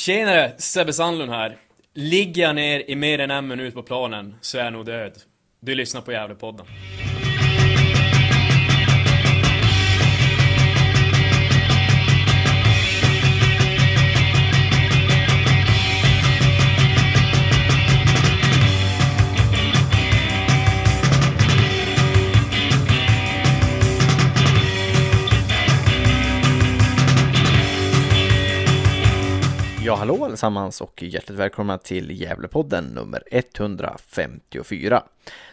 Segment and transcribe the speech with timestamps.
[0.00, 1.56] Tjenare, Sebbe Sandlund här.
[1.94, 5.12] Ligger jag ner i mer än en minut på planen så är jag nog död.
[5.60, 6.66] Du lyssnar på Gävlepodden.
[6.66, 7.09] podden
[30.00, 35.02] hallå allesammans och hjärtligt välkomna till Gävlepodden nummer 154.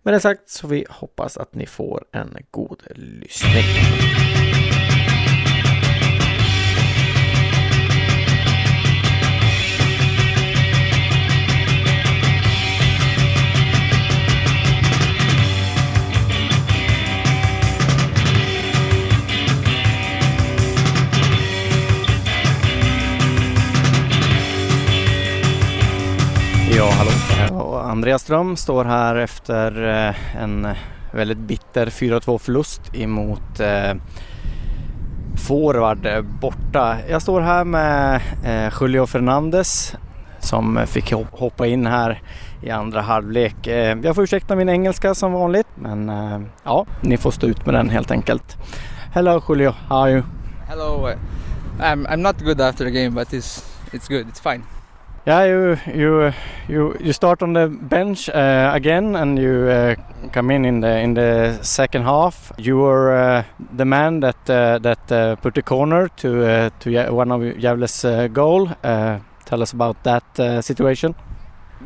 [0.03, 3.63] Med det sagt så vi hoppas att ni får en god lyssning.
[26.69, 27.63] Ja, hallå.
[27.63, 30.67] Och Andreas Ström står här efter eh, en
[31.11, 33.93] väldigt bitter 4-2 förlust emot eh,
[35.47, 36.97] forward borta.
[37.09, 39.95] Jag står här med eh, Julio Fernandez
[40.39, 42.21] som fick hoppa in här
[42.61, 43.67] i andra halvlek.
[43.67, 47.65] Eh, jag får ursäkta min engelska som vanligt men eh, ja, ni får stå ut
[47.65, 48.57] med den helt enkelt.
[49.13, 50.23] Hello Julio, how are you?
[50.67, 51.09] Hello,
[51.79, 54.76] I'm, I'm not good after the game but it's, it's good, it's fine.
[55.27, 56.31] Yeah, you you
[56.69, 59.95] you you start on the bench uh, again, and you uh,
[60.31, 62.53] come in in the in the second half.
[62.57, 63.43] You were uh,
[63.75, 68.31] the man that uh, that uh, put the corner to uh, to one of Gävle's
[68.31, 68.69] goal.
[69.43, 70.23] tell us about that
[70.63, 71.13] situation.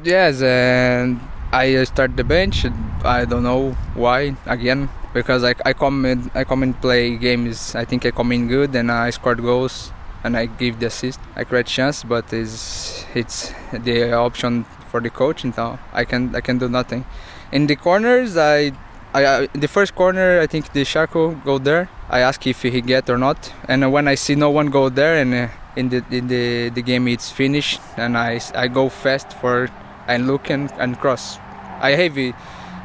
[0.03, 1.19] Yes, and
[1.51, 2.67] I start the bench.
[3.03, 7.73] I don't know why again because I, I come in I come and play games.
[7.73, 9.91] I think I come in good and I scored goals
[10.23, 11.19] and I give the assist.
[11.35, 16.35] I create chance, but it's it's the option for the coach, and now I can
[16.35, 17.05] I can do nothing.
[17.51, 18.71] In the corners, I.
[19.13, 21.89] I, the first corner, I think the Sharko go there.
[22.09, 25.21] I ask if he get or not, and when I see no one go there,
[25.21, 29.33] and uh, in the in the, the game it's finished, and I, I go fast
[29.33, 29.69] for
[30.07, 31.37] and look and, and cross.
[31.81, 32.33] I have a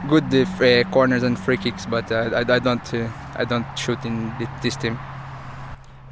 [0.09, 4.05] good uh, corners and free kicks, but uh, I, I don't uh, I don't shoot
[4.05, 4.33] in
[4.63, 4.99] this team.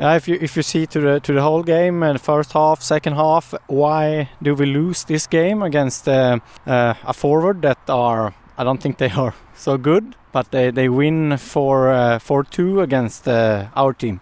[0.00, 2.82] Uh, if you if you see to the to the whole game and first half,
[2.82, 8.34] second half, why do we lose this game against uh, uh, a forward that are
[8.58, 12.80] I don't think they are so good, but they they win for uh, four two
[12.80, 14.20] against uh, our team.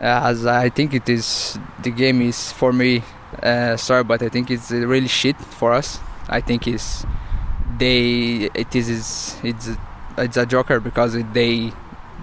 [0.00, 3.02] As I think it is the game is for me.
[3.42, 6.00] Uh, sorry, but I think it's really shit for us.
[6.28, 7.06] I think it's
[7.78, 9.70] they it is it's
[10.18, 11.72] it's a joker because they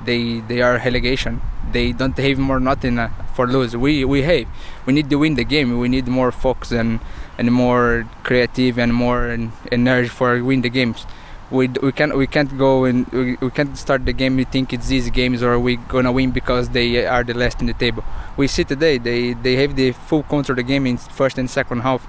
[0.03, 3.75] they they are relegation they don't have more nothing uh, for lose.
[3.75, 4.47] We we have.
[4.85, 5.77] We need to win the game.
[5.79, 6.99] We need more focus and
[7.37, 9.37] and more creative and more
[9.71, 11.05] energy for win the games.
[11.51, 14.35] We, we can't we can't go and we, we can't start the game.
[14.37, 17.67] We think it's these games or we gonna win because they are the last in
[17.67, 18.03] the table.
[18.37, 21.49] We see today they they have the full control of the game in first and
[21.49, 22.07] second half.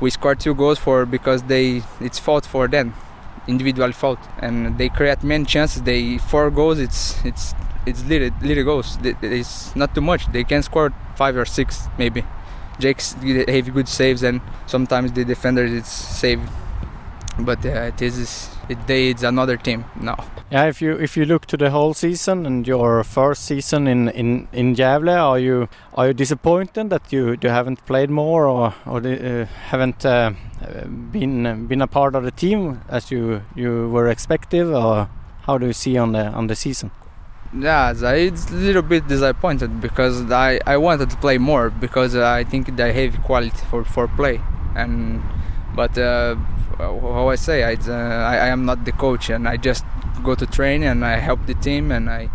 [0.00, 2.94] We scored two goals for because they it's fault for them
[3.46, 5.82] individual fault, and they create many chances.
[5.82, 6.78] They four goals.
[6.78, 7.54] It's it's
[7.86, 8.98] it's little little goals.
[9.02, 10.30] It's not too much.
[10.32, 12.24] They can score five or six maybe.
[12.78, 16.40] Jake's have good saves, and sometimes the defenders it's save.
[17.38, 20.24] But uh, it is it, they, it's another team now.
[20.50, 24.08] Yeah, if you if you look to the whole season and your first season in
[24.08, 28.74] in in Gävle, are you are you disappointed that you you haven't played more or
[28.86, 30.32] or uh, haven't uh,
[31.12, 35.08] been been a part of the team as you you were expected, or
[35.46, 36.90] how do you see on the on the season?
[37.52, 42.44] Yeah, it's a little bit disappointed because I, I wanted to play more because I
[42.44, 44.40] think they have quality for, for play
[44.76, 45.20] and
[45.74, 46.36] but uh,
[46.78, 49.84] how I say I, uh, I, I am not the coach and I just
[50.22, 52.30] go to train and I help the team and I,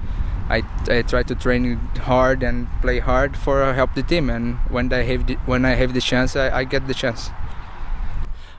[0.50, 4.91] I, I try to train hard and play hard for help the team and when
[4.91, 7.29] I have the, when I have the chance I, I get the chance.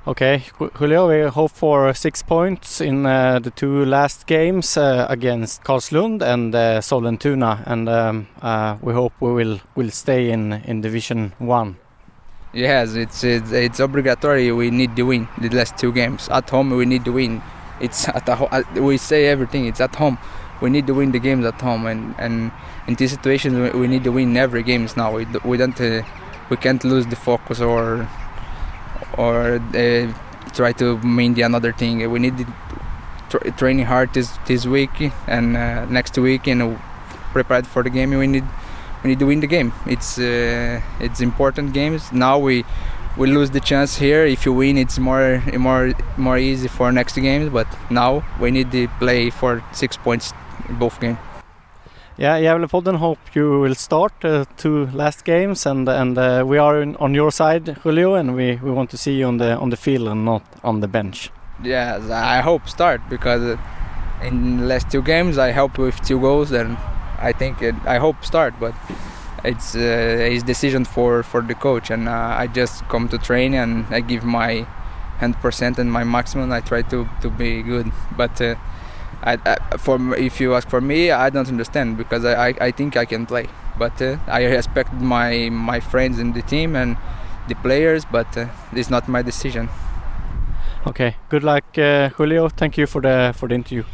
[0.09, 0.45] Okay,
[0.75, 6.23] Julio, we hope for six points in uh, the two last games uh, against Karlslund
[6.23, 11.33] and uh, Sollentuna, and um, uh, we hope we will will stay in in Division
[11.41, 11.75] One.
[12.53, 14.53] Yes, it's, it's it's obligatory.
[14.53, 16.71] We need to win the last two games at home.
[16.71, 17.43] We need to win.
[17.81, 19.67] It's at the, we say everything.
[19.67, 20.19] It's at home.
[20.61, 22.53] We need to win the games at home, and and
[22.87, 25.17] in this situation we need to win every games now.
[25.17, 26.03] We we don't uh,
[26.49, 28.07] we can't lose the focus or
[29.17, 30.13] or uh,
[30.55, 32.11] try to mean the another thing.
[32.11, 32.47] We need
[33.29, 36.79] tra- training hard this this week and uh, next week and
[37.33, 38.11] prepared for the game.
[38.11, 38.45] We need
[39.03, 39.73] we need to win the game.
[39.87, 42.13] It's uh, it's important games.
[42.13, 42.65] Now we
[43.17, 44.25] we lose the chance here.
[44.27, 47.51] If you win, it's more more more easy for next games.
[47.51, 50.33] But now we need to play for six points
[50.69, 51.19] both games.
[52.19, 56.83] Yeah, Gävlepodden hope you will start uh, two last games and and uh, we are
[56.83, 59.71] in, on your side, Julio, and we, we want to see you on the on
[59.71, 61.31] the field and not on the bench.
[61.63, 63.59] Yes, I hope start because
[64.23, 66.79] in last two games I helped with two goals and
[67.19, 68.75] I think it, I hope start, but
[69.45, 73.53] it's uh, his decision for for the coach and uh, I just come to train
[73.55, 74.67] and I give my
[75.21, 76.51] 100% and my maximum.
[76.51, 78.41] I try to to be good, but
[79.23, 82.71] I, I, for if you ask for me, I don't understand because I, I, I
[82.71, 83.49] think I can play.
[83.79, 86.97] But uh, I respect my my friends in the team and
[87.49, 89.69] the players, but uh, it's not my decision.
[90.87, 92.49] Okay, good luck, uh, Julio.
[92.49, 93.85] Thank you for the for the interview.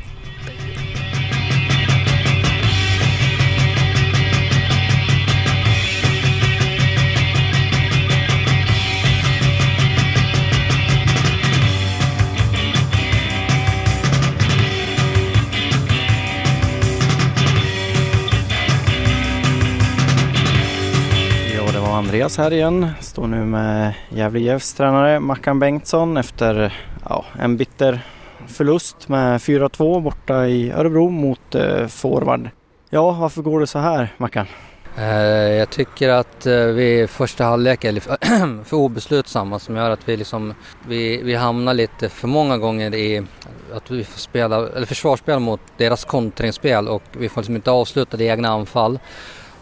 [22.12, 22.90] Andreas här igen.
[23.00, 26.74] Står nu med Gävle IFs tränare Mackan Bengtsson efter
[27.08, 28.00] ja, en bitter
[28.46, 32.50] förlust med 4-2 borta i Örebro mot eh, forward.
[32.90, 34.46] Ja, varför går det så här Mackan?
[34.98, 35.04] Eh,
[35.52, 38.00] jag tycker att eh, vi första halvlek är
[38.64, 40.54] för obeslutsamma som gör att vi, liksom,
[40.88, 43.22] vi, vi hamnar lite för många gånger i
[43.74, 48.16] att vi får spela, eller försvarsspel mot deras kontringsspel och vi får liksom inte avsluta
[48.16, 48.98] det egna anfall.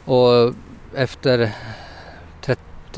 [0.05, 0.55] Och
[0.95, 1.51] efter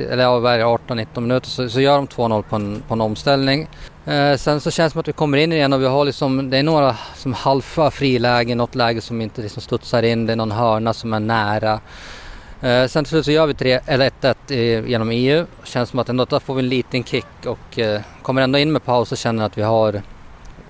[0.01, 0.23] eller
[0.59, 3.69] ja, 18-19 minuter så, så, gör de 2-0 på en, på en omställning.
[4.07, 6.51] Eh, sen så känns det som att vi kommer in igen och vi har liksom,
[6.51, 10.37] det är några som halva frilägen, något läge som inte liksom studsar in, det är
[10.37, 11.81] någon hörna som är nära.
[12.63, 15.47] Eh, sen till slut så gör vi 3, eller 1-1 genom EU.
[15.65, 18.73] Känns som att ändå där får vi en liten kick och eh, kommer ändå in
[18.73, 20.03] med paus och känner att vi har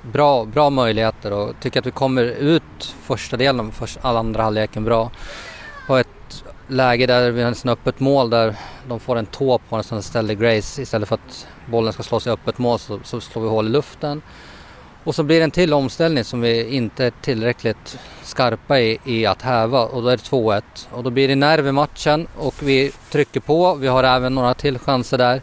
[0.02, 5.10] bra, bra möjligheter och tycker att vi kommer ut första delen, först, andra halvleken bra.
[5.88, 8.56] Och ett läge där vi har ett öppet mål där
[8.88, 12.26] de får en tå på den som ställer Grace istället för att bollen ska slås
[12.26, 14.22] i öppet mål så, så slår vi hål i luften.
[15.04, 19.26] Och så blir det en till omställning som vi inte är tillräckligt skarpa i, i
[19.26, 20.62] att häva och då är det 2-1.
[20.90, 23.74] Och då blir det nerv i matchen och vi trycker på.
[23.74, 25.42] Vi har även några till chanser där.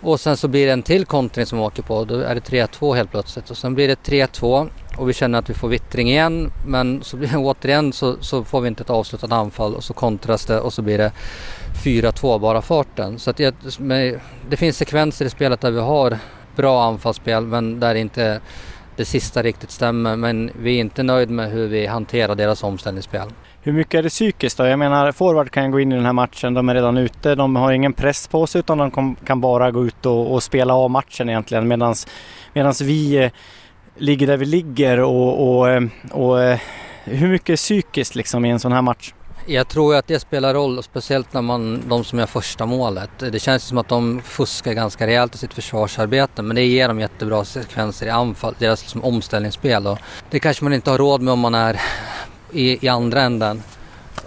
[0.00, 2.04] Och sen så blir det en till kontring som vi åker på.
[2.04, 3.50] Då är det 3-2 helt plötsligt.
[3.50, 7.16] Och sen blir det 3-2 och vi känner att vi får vittring igen men så
[7.16, 10.72] blir, återigen så, så får vi inte ett avslutat anfall och så kontras det och
[10.72, 11.12] så blir det
[11.86, 13.18] 4-2 bara farten.
[13.18, 13.54] Så att det,
[14.48, 16.18] det finns sekvenser i spelet där vi har
[16.56, 18.40] bra anfallsspel men där inte
[18.96, 23.28] det sista riktigt stämmer men vi är inte nöjda med hur vi hanterar deras omställningsspel.
[23.62, 24.66] Hur mycket är det psykiskt då?
[24.66, 27.56] Jag menar forward kan gå in i den här matchen, de är redan ute, de
[27.56, 30.90] har ingen press på sig utan de kan bara gå ut och, och spela av
[30.90, 31.94] matchen egentligen medan
[32.82, 33.30] vi eh,
[33.96, 36.58] ligger där vi ligger och, och, eh, och eh,
[37.04, 39.12] hur mycket är psykiskt liksom i en sån här match?
[39.48, 43.10] Jag tror att det spelar roll, speciellt när man, de som gör första målet.
[43.18, 47.00] Det känns som att de fuskar ganska rejält i sitt försvarsarbete men det ger dem
[47.00, 49.86] jättebra sekvenser i anfall, deras liksom omställningsspel.
[49.86, 49.98] Och
[50.30, 51.80] det kanske man inte har råd med om man är
[52.52, 53.62] i, i andra änden.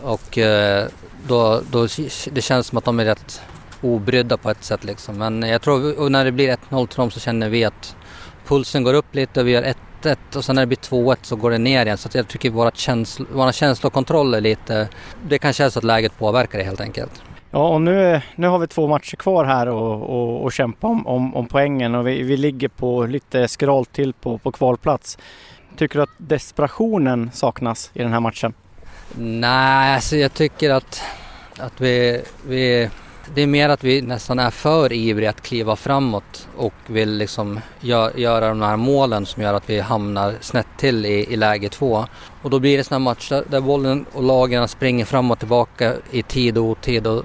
[0.01, 0.87] Och eh,
[1.27, 1.87] då, då
[2.31, 3.41] det känns som att de är rätt
[3.81, 5.17] obrydda på ett sätt liksom.
[5.17, 7.95] Men jag tror när det blir 1-0 till dem så känner vi att
[8.47, 9.63] pulsen går upp lite och vi gör
[10.03, 11.97] 1-1 och sen när det blir 2-1 så går det ner igen.
[11.97, 14.87] Så jag tycker våra, känsl våra känslokontroll är lite,
[15.27, 17.21] det kanske är så att läget påverkar det helt enkelt.
[17.51, 21.07] Ja, och nu, nu har vi två matcher kvar här och, och, och kämpa om,
[21.07, 25.17] om, om, poängen och vi, vi ligger på lite skralt till på, på kvalplats.
[25.75, 28.53] Tycker du att desperationen saknas i den här matchen?
[29.17, 31.01] Nej, alltså jag tycker att,
[31.59, 32.89] att vi, vi
[33.33, 37.59] det är mer att vi nästan är för ivriga att kliva framåt och vill liksom
[38.15, 42.05] göra de här målen som gör att vi hamnar snett till i, i läge två.
[42.41, 46.23] Och då blir det sådana matcher där, bollen och lagen springer fram och tillbaka i
[46.23, 47.23] tid och otid och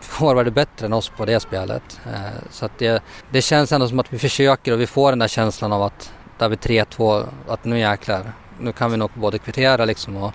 [0.00, 2.00] forward är bättre än oss på det spelet.
[2.06, 5.18] Eh, så att det, det känns ändå som att vi försöker och vi får den
[5.18, 9.38] där känslan av att där vi 3-2, att nu jäklar, nu kan vi nog både
[9.38, 10.32] kvittera liksom och,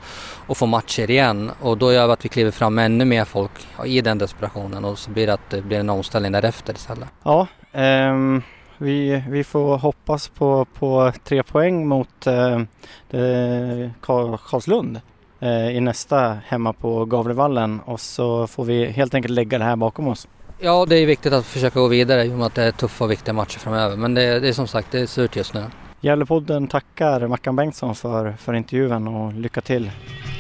[0.48, 1.52] och få matcher igen.
[1.62, 3.52] Och då gör vi att vi kliver fram med ännu mer folk
[3.86, 7.08] i den desperationen och så blir det att det blir en omställning därefter istället.
[7.24, 8.44] Ja, um,
[8.78, 15.02] vi, vi får hoppas på, på tre poäng mot uh, Karlslund
[15.44, 19.76] uh, i nästa hemma på Gavlevallen och så får vi helt enkelt lägga det här
[19.76, 20.28] bakom oss.
[20.60, 23.04] Ja, det är viktigt att försöka gå vidare i och med att det är tuffa
[23.04, 23.98] och viktiga matcher framöver.
[23.98, 25.64] Men det, det är som sagt, det är surt just nu.
[26.06, 29.92] Gävlepodden tackar Mackan Bengtsson för, för intervjun och lycka till.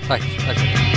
[0.07, 0.21] Tack.
[0.47, 0.94] tack.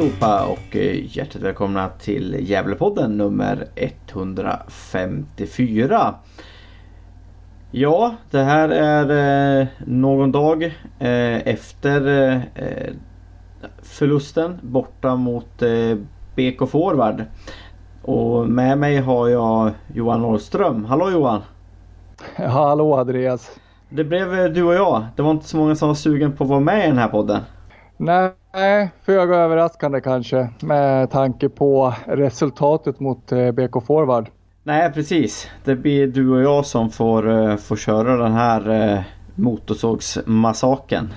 [0.00, 6.14] Allihopa och eh, hjärtligt välkomna till Gävlepodden nummer 154.
[7.70, 10.64] Ja, det här är eh, någon dag
[10.98, 12.42] eh, efter
[13.82, 15.62] förlusten borta mot
[16.36, 17.24] BK Forward.
[18.02, 20.84] Och med mig har jag Johan Norrström.
[20.84, 21.40] Hallå Johan!
[22.36, 23.50] Ja, hallå Andreas!
[23.88, 25.06] Det blev du och jag.
[25.16, 27.08] Det var inte så många som var sugen på att vara med i den här
[27.08, 27.40] podden.
[27.96, 28.30] Nej,
[29.02, 34.28] föga överraskande kanske med tanke på resultatet mot eh, BK Forward.
[34.62, 35.48] Nej precis.
[35.64, 39.00] Det blir du och jag som får, uh, får köra den här uh,
[39.34, 41.14] motorsågsmassaken.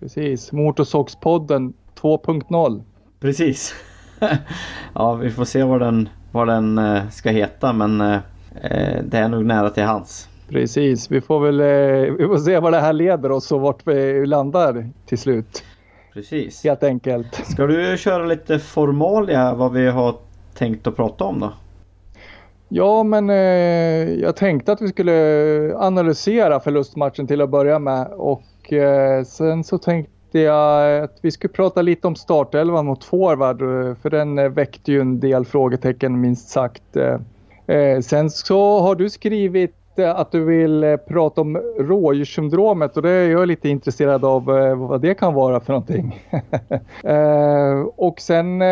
[0.00, 2.82] Precis, Motorsågspodden 2.0.
[3.20, 3.74] Precis.
[4.94, 6.80] ja, vi får se vad den, vad den
[7.10, 7.98] ska heta men
[9.02, 10.28] det är nog nära till hans.
[10.48, 11.60] Precis, vi får väl
[12.18, 15.62] vi får se vad det här leder oss och vart vi landar till slut.
[16.16, 16.64] Precis.
[16.64, 17.34] Helt enkelt.
[17.34, 20.14] Ska du köra lite formalia vad vi har
[20.54, 21.52] tänkt att prata om då?
[22.68, 23.36] Ja, men eh,
[24.20, 29.78] jag tänkte att vi skulle analysera förlustmatchen till att börja med och eh, sen så
[29.78, 33.58] tänkte jag att vi skulle prata lite om startelvan mot forward
[34.02, 36.96] för den eh, väckte ju en del frågetecken minst sagt.
[36.96, 43.02] Eh, eh, sen så har du skrivit att du vill eh, prata om rådjurssyndromet och
[43.02, 46.24] det är jag lite intresserad av eh, vad det kan vara för någonting.
[47.04, 48.62] Eh, och sen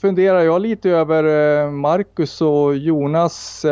[0.00, 3.62] funderar jag lite över Marcus och Jonas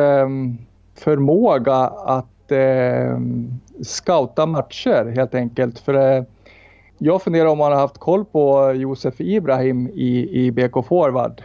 [0.95, 2.53] förmåga att
[3.83, 5.79] scouta matcher helt enkelt.
[5.79, 6.25] För
[6.99, 11.43] jag funderar om man har haft koll på Josef Ibrahim i, i BK Forward.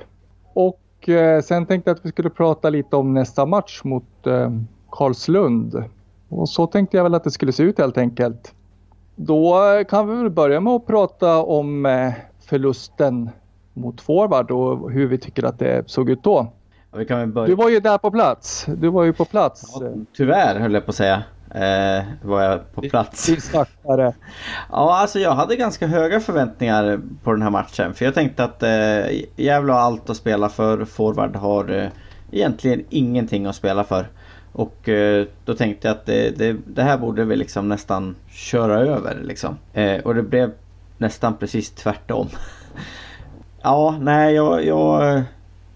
[0.53, 1.09] Och
[1.43, 4.27] sen tänkte jag att vi skulle prata lite om nästa match mot
[4.93, 5.83] Karlslund.
[6.29, 8.53] Och så tänkte jag väl att det skulle se ut helt enkelt.
[9.15, 9.59] Då
[9.89, 12.13] kan vi väl börja med att prata om eh,
[12.45, 13.29] förlusten
[13.73, 16.53] mot forward och hur vi tycker att det såg ut då.
[17.45, 18.65] Du var ju där på plats.
[18.77, 19.77] Du var ju på plats.
[19.81, 21.23] Ja, tyvärr höll jag på att säga.
[21.55, 23.29] Eh, var jag på plats.
[24.71, 27.93] Ja, alltså jag hade ganska höga förväntningar på den här matchen.
[27.93, 30.85] För jag tänkte att eh, Gävle har allt att spela för.
[30.85, 31.87] Forward har eh,
[32.31, 34.07] egentligen ingenting att spela för.
[34.53, 38.79] Och eh, då tänkte jag att det, det, det, här borde vi liksom nästan köra
[38.79, 39.57] över liksom.
[39.73, 40.51] Eh, och det blev
[40.97, 42.27] nästan precis tvärtom.
[43.61, 45.23] ja, nej jag, jag, eh,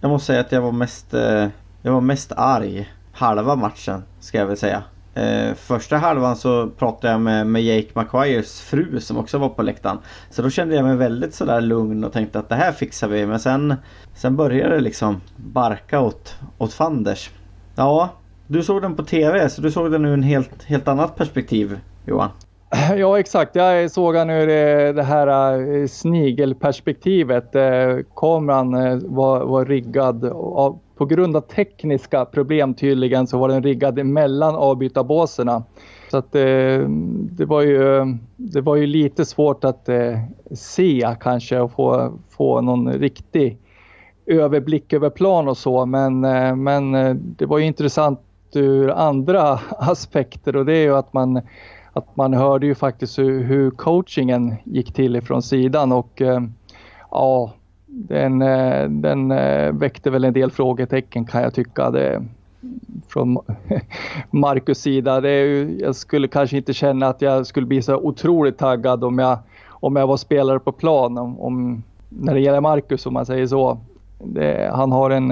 [0.01, 1.47] jag måste säga att jag var mest, eh,
[1.81, 4.83] jag var mest arg halva matchen ska jag väl säga.
[5.13, 9.61] Eh, första halvan så pratade jag med, med Jake McQuires fru som också var på
[9.61, 9.97] läktaren.
[10.29, 13.25] Så då kände jag mig väldigt sådär lugn och tänkte att det här fixar vi.
[13.25, 13.75] Men sen,
[14.13, 17.29] sen började det liksom barka åt, åt fanders.
[17.75, 18.09] Ja,
[18.47, 21.79] du såg den på TV så du såg den ur ett helt, helt annat perspektiv
[22.05, 22.29] Johan.
[22.97, 27.55] Ja exakt, jag såg han ur eh, det här eh, snigelperspektivet.
[27.55, 28.71] Eh, kameran
[29.15, 34.55] var, var riggad av, på grund av tekniska problem tydligen så var den riggad mellan
[34.55, 35.63] avbytarbåsarna.
[36.11, 39.89] Så att det var ju, det var ju lite svårt att
[40.51, 43.57] se kanske och få, få någon riktig
[44.25, 45.85] överblick över plan och så.
[45.85, 46.19] Men,
[46.63, 46.91] men
[47.37, 48.19] det var ju intressant
[48.57, 51.41] ur andra aspekter och det är ju att man
[51.93, 56.41] att man hörde ju faktiskt hur, hur coachingen gick till ifrån sidan och eh,
[57.11, 57.53] ja,
[57.85, 61.91] den, eh, den eh, väckte väl en del frågetecken kan jag tycka.
[61.91, 62.23] Det,
[63.07, 63.37] från
[64.31, 65.21] Marcus sida.
[65.21, 69.03] Det är ju, jag skulle kanske inte känna att jag skulle bli så otroligt taggad
[69.03, 71.17] om jag, om jag var spelare på plan.
[71.17, 73.77] Om, om när det gäller Marcus om man säger så.
[74.23, 75.31] Det, han har en,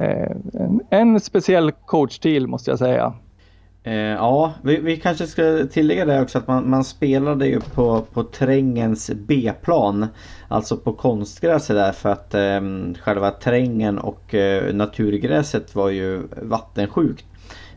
[0.00, 3.12] en, en speciell coachstil måste jag säga.
[3.82, 8.04] Eh, ja, vi, vi, kanske ska tillägga det också att man, man spelade ju på,
[8.12, 10.06] på trängens B-plan.
[10.48, 12.60] Alltså på konstgräset där för att eh,
[13.02, 17.24] själva trängen och eh, naturgräset var ju vattensjukt.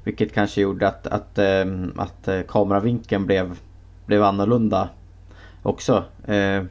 [0.03, 3.59] Vilket kanske gjorde att, att, ehm, att eh, kameravinkeln blev,
[4.05, 4.89] blev annorlunda
[5.63, 6.03] också.
[6.27, 6.63] Eh,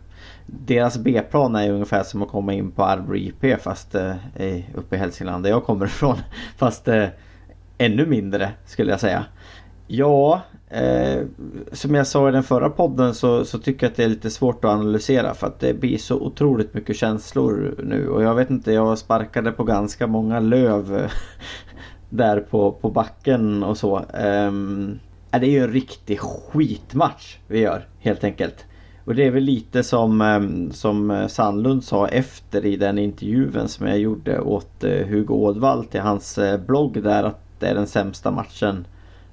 [0.60, 4.14] deras B-plan är ju ungefär som att komma in på Arbro IP fast eh,
[4.74, 6.16] uppe i Hälsingland där jag kommer ifrån.
[6.56, 7.06] Fast eh,
[7.78, 9.24] ännu mindre skulle jag säga.
[9.86, 11.22] Ja, eh,
[11.72, 14.30] som jag sa i den förra podden så, så, tycker jag att det är lite
[14.30, 18.50] svårt att analysera för att det blir så otroligt mycket känslor nu och jag vet
[18.50, 21.10] inte, jag sparkade på ganska många löv
[22.10, 23.98] där på, på backen och så.
[23.98, 24.52] Eh,
[25.30, 28.64] det är ju en riktig skitmatch vi gör helt enkelt.
[29.04, 33.68] Och det är väl lite som, ehm, som eh, Sandlund sa efter i den intervjun
[33.68, 37.74] som jag gjorde åt eh, Hugo Ådvall till hans eh, blogg där att det är
[37.74, 38.86] den sämsta matchen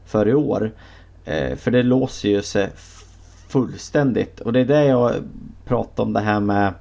[0.05, 0.71] för i år.
[1.57, 2.69] För det låser ju sig
[3.47, 5.13] fullständigt och det är det jag
[5.65, 6.73] pratar om det här med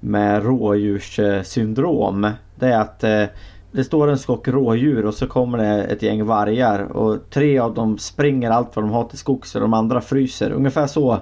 [0.00, 2.30] med rådjurssyndrom.
[2.54, 3.24] Det är att eh,
[3.72, 7.74] det står en skock rådjur och så kommer det ett gäng vargar och tre av
[7.74, 10.50] dem springer allt vad de har till skogs och de andra fryser.
[10.50, 11.18] Ungefär så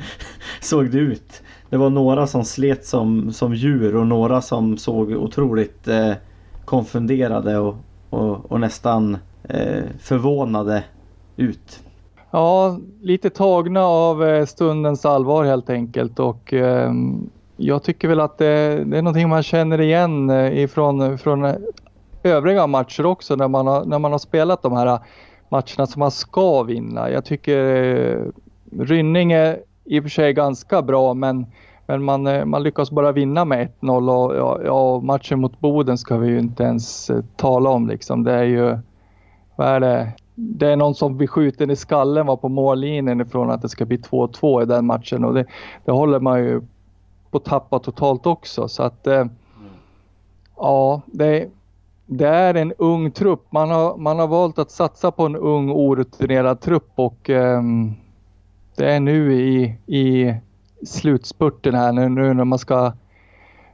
[0.60, 1.42] såg det ut.
[1.70, 6.12] Det var några som slet som, som djur och några som såg otroligt eh,
[6.64, 7.74] konfunderade och,
[8.10, 10.84] och, och nästan eh, förvånade
[11.36, 11.80] ut.
[12.30, 16.92] Ja, lite tagna av eh, stundens allvar helt enkelt och eh,
[17.56, 21.54] jag tycker väl att det, det, är någonting man känner igen eh, ifrån från
[22.22, 24.98] övriga matcher också när man, har, när man har spelat de här
[25.48, 27.10] matcherna som man ska vinna.
[27.10, 28.24] Jag tycker eh,
[28.80, 31.46] Rynning är i och för sig ganska bra men
[31.90, 35.98] men man, eh, man lyckas bara vinna med 1-0 och ja, ja, matchen mot Boden
[35.98, 38.24] ska vi ju inte ens eh, tala om liksom.
[38.24, 38.78] Det är ju,
[39.56, 40.12] vad är det?
[40.34, 43.84] Det är någon som blir skjuten i skallen var på mållinjen ifrån att det ska
[43.84, 45.44] bli 2-2 i den matchen och det,
[45.84, 46.60] det håller man ju
[47.30, 49.24] på att tappa totalt också så att eh,
[50.56, 51.48] ja, det,
[52.10, 53.52] det är en ung trupp.
[53.52, 57.62] Man har, man har valt att satsa på en ung orutinerad trupp och eh,
[58.76, 60.34] det är nu i, i
[60.86, 62.92] slutspurten här nu, nu när man ska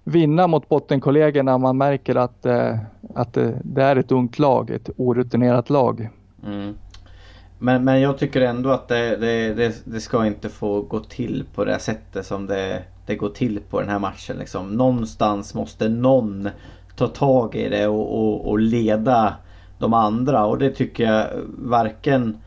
[0.05, 1.59] vinna mot bottenkollegorna.
[1.59, 2.77] Man märker att, eh,
[3.15, 6.09] att det, det, är ett ungt lag, ett orutinerat lag.
[6.47, 6.75] Mm.
[7.59, 11.45] Men, men jag tycker ändå att det, det, det, det, ska inte få gå till
[11.55, 14.37] på det sättet som det, det går till på den här matchen.
[14.37, 14.71] Liksom.
[14.71, 16.49] Någonstans måste någon
[16.97, 19.35] ta tag i det och, och, och leda
[19.79, 21.27] de andra och det tycker jag
[21.59, 22.39] varken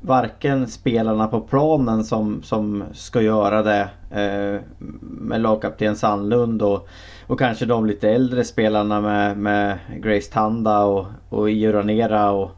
[0.00, 4.60] varken spelarna på planen som, som ska göra det eh,
[5.00, 6.88] med lagkapten Sandlund och,
[7.26, 12.50] och kanske de lite äldre spelarna med, med Grace Tanda och, och Ioranera och,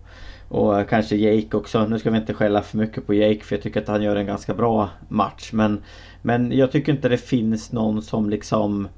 [0.49, 1.87] och kanske Jake också.
[1.87, 4.17] Nu ska vi inte skälla för mycket på Jake för jag tycker att han gör
[4.17, 5.51] en ganska bra match.
[5.53, 5.83] Men,
[6.23, 8.89] men jag tycker inte det finns någon som liksom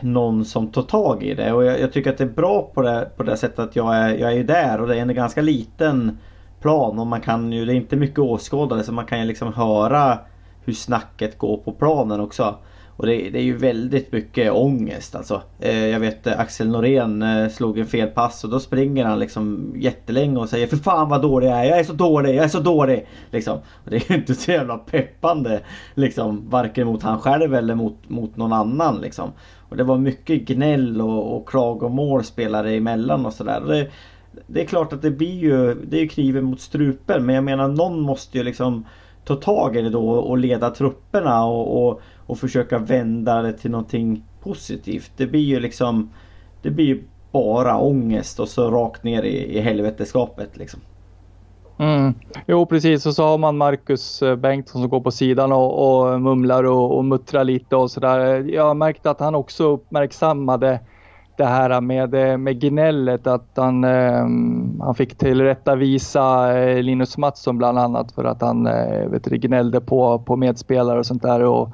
[0.00, 2.82] någon som tar tag i det och jag, jag tycker att det är bra på
[2.82, 5.42] det, på det sättet att jag är, jag är där och det är en ganska
[5.42, 6.18] liten
[6.60, 9.52] plan och man kan ju, det är inte mycket åskådare så man kan ju liksom
[9.52, 10.18] höra
[10.64, 12.54] hur snacket går på planen också.
[12.96, 15.42] Och det, det är ju väldigt mycket ångest alltså.
[15.60, 19.72] Eh, jag vet eh, Axel Norén eh, slog en felpass och då springer han liksom
[19.76, 22.48] jättelänge och säger För fan vad dålig jag är, jag är så dålig, jag är
[22.48, 23.06] så dålig!
[23.30, 23.58] Liksom.
[23.58, 25.60] Och det är ju inte så jävla peppande
[25.94, 29.32] liksom varken mot han själv eller mot, mot någon annan liksom.
[29.68, 33.90] Och det var mycket gnäll och, och klagomål spelare emellan och sådär
[34.46, 37.44] det är klart att det blir ju, det är ju kniven mot strupen men jag
[37.44, 38.84] menar någon måste ju liksom
[39.24, 43.70] ta tag i det då och leda trupperna och, och, och försöka vända det till
[43.70, 45.12] någonting positivt.
[45.16, 46.12] Det blir ju liksom
[46.62, 50.80] Det blir ju bara ångest och så rakt ner i, i helveteskapet liksom.
[51.78, 52.14] Mm.
[52.46, 56.20] Jo precis och så har man Marcus eh, Bengtsson som går på sidan och, och
[56.20, 58.44] mumlar och, och muttrar lite och sådär.
[58.48, 60.80] Jag har märkt att han också uppmärksammade
[61.36, 64.26] det här med, eh, med gnället att han, eh,
[64.80, 69.80] han fick tillrättavisa eh, Linus Mattsson bland annat för att han eh, vet du, gnällde
[69.80, 71.42] på, på medspelare och sånt där.
[71.42, 71.70] Och,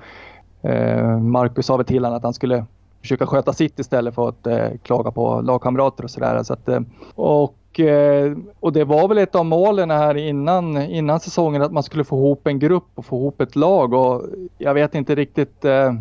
[0.62, 2.64] eh, Marcus sa väl till honom att han skulle
[3.00, 6.42] försöka sköta sitt istället för att eh, klaga på lagkamrater och sådär.
[6.42, 6.80] Så att, eh,
[7.14, 11.82] och, Eh, och det var väl ett av målen här innan, innan säsongen att man
[11.82, 14.22] skulle få ihop en grupp och få ihop ett lag och
[14.58, 15.94] jag vet inte riktigt eh,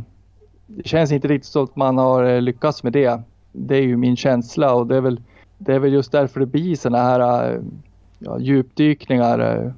[0.67, 3.21] det känns inte riktigt så att man har eh, lyckats med det.
[3.51, 5.21] Det är ju min känsla och det är väl,
[5.57, 7.61] det är väl just därför det blir sådana här
[8.19, 9.73] ja, djupdykningar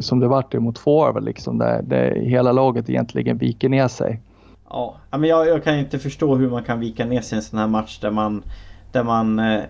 [0.00, 4.20] som det vart mot forward liksom där, där hela laget egentligen viker ner sig.
[4.70, 7.42] Ja, men jag, jag kan inte förstå hur man kan vika ner sig i en
[7.42, 8.42] sån här match där man
[8.92, 9.62] där man, eh,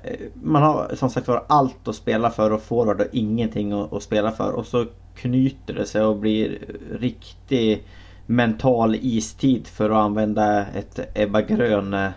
[0.43, 4.03] man har som sagt var allt att spela för och forward och ingenting att, att
[4.03, 4.53] spela för.
[4.53, 6.59] Och så knyter det sig och blir
[6.93, 7.85] riktig
[8.27, 12.11] mental istid för att använda ett Ebba Grön eh,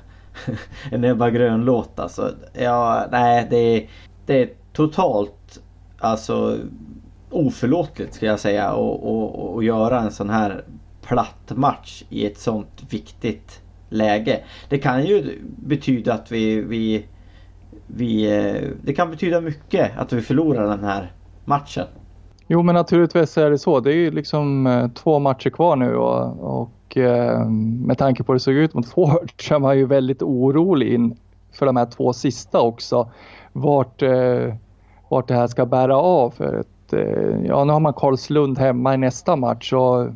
[0.91, 2.31] en Ebba Grön låt alltså.
[2.53, 3.89] Ja, nej det är,
[4.25, 5.61] det är totalt
[5.97, 6.57] alltså
[7.29, 8.69] oförlåtligt ska jag säga
[9.57, 10.63] att göra en sån här
[11.01, 13.61] platt match i ett sånt viktigt
[13.91, 14.39] läge.
[14.69, 17.05] Det kan ju betyda att vi, vi,
[17.87, 21.11] vi eh, det kan betyda mycket att vi förlorar den här
[21.45, 21.85] matchen.
[22.47, 23.79] Jo men naturligtvis är det så.
[23.79, 27.47] Det är ju liksom eh, två matcher kvar nu och, och eh,
[27.85, 30.93] med tanke på hur det såg ut mot Ford så är man ju väldigt orolig
[30.93, 31.17] in
[31.53, 33.11] för de här två sista också.
[33.53, 34.03] Vart,
[35.09, 36.29] vart det här ska bära av.
[36.29, 36.93] För att,
[37.45, 40.07] ja, nu har man Karlslund hemma i nästa match och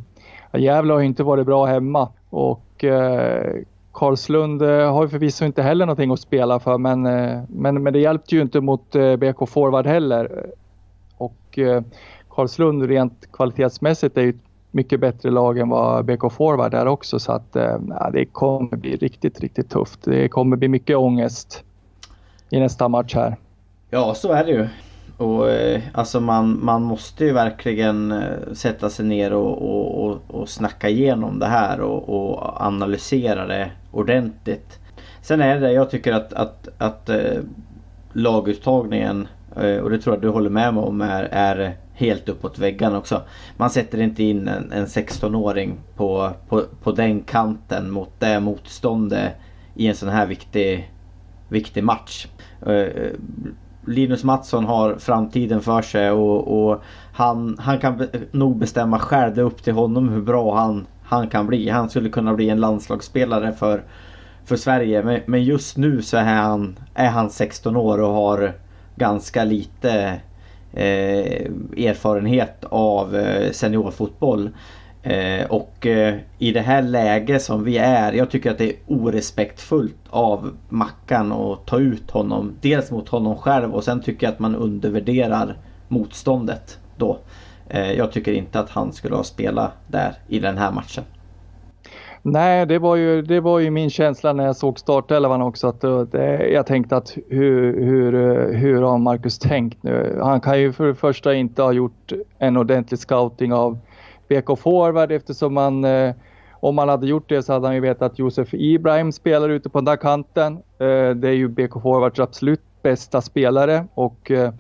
[0.54, 3.62] Gävle har ju inte varit bra hemma och och eh,
[3.92, 7.94] Karlslund eh, har ju förvisso inte heller någonting att spela för men, eh, men, men
[7.94, 10.46] det hjälpte ju inte mot BK Forward heller.
[11.18, 11.60] Och
[12.30, 14.36] Karlslund rent kvalitetsmässigt är ju ett
[14.72, 17.78] mycket bättre lag än vad BK Forward är också så att eh,
[18.14, 20.00] det kommer bli riktigt, riktigt tufft.
[20.04, 21.64] Det kommer bli mycket ångest
[22.50, 23.36] i nästa match här.
[23.90, 24.68] Ja, så är det ju.
[25.18, 30.22] Och eh, alltså man, man måste ju verkligen eh, sätta sig ner och, och, och,
[30.28, 34.80] och snacka igenom det här och, och analysera det ordentligt.
[35.22, 37.42] Sen är det, jag tycker att, att, att eh,
[38.14, 42.60] laguttagningen, eh, och det tror jag du håller med mig om, är, är helt uppåt
[42.60, 43.22] väggarna också.
[43.58, 49.34] Man sätter inte in en, en 16-åring på, på, på den kanten mot det motståndet
[49.76, 50.92] i en sån här viktig,
[51.50, 52.28] viktig match.
[52.66, 53.12] Eh, eh,
[53.88, 59.36] Linus Mattsson har framtiden för sig och, och han, han kan nog bestämma själv.
[59.36, 61.70] Det är upp till honom hur bra han, han kan bli.
[61.70, 63.84] Han skulle kunna bli en landslagsspelare för,
[64.46, 65.04] för Sverige.
[65.04, 68.54] Men, men just nu så är han, är han 16 år och har
[68.96, 70.20] ganska lite
[70.74, 71.46] eh,
[71.88, 74.50] erfarenhet av eh, seniorfotboll.
[75.06, 78.76] Eh, och eh, i det här läget som vi är, jag tycker att det är
[78.88, 82.54] orespektfullt av Mackan att ta ut honom.
[82.62, 87.18] Dels mot honom själv och sen tycker jag att man undervärderar motståndet då.
[87.70, 91.04] Eh, jag tycker inte att han skulle ha spelat där i den här matchen.
[92.22, 95.68] Nej, det var ju, det var ju min känsla när jag såg startelvan också.
[95.68, 100.20] Att eh, det, jag tänkte att hur, hur, eh, hur har Marcus tänkt nu?
[100.24, 103.78] Han kan ju för det första inte ha gjort en ordentlig scouting av
[104.28, 106.16] BK forward eftersom man eh,
[106.60, 109.70] om man hade gjort det så hade han ju vetat att Josef Ibrahim spelar ute
[109.70, 110.54] på den där kanten.
[110.54, 114.54] Eh, det är ju BK forwards absolut bästa spelare och eh,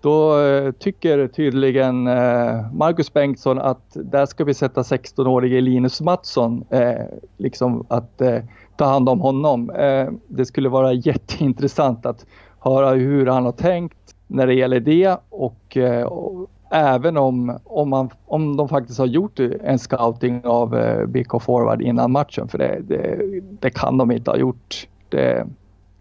[0.00, 6.64] då eh, tycker tydligen eh, Marcus Bengtsson att där ska vi sätta 16-årige Linus Mattsson,
[6.70, 7.04] eh,
[7.36, 8.38] liksom att eh,
[8.76, 9.70] ta hand om honom.
[9.70, 12.26] Eh, det skulle vara jätteintressant att
[12.60, 15.76] höra hur han har tänkt när det gäller det och,
[16.06, 21.42] och Även om, om, man, om de faktiskt har gjort en scouting av eh, BK
[21.42, 22.48] Forward innan matchen.
[22.48, 23.18] För det, det,
[23.60, 24.88] det kan de inte ha gjort.
[25.08, 25.46] Det,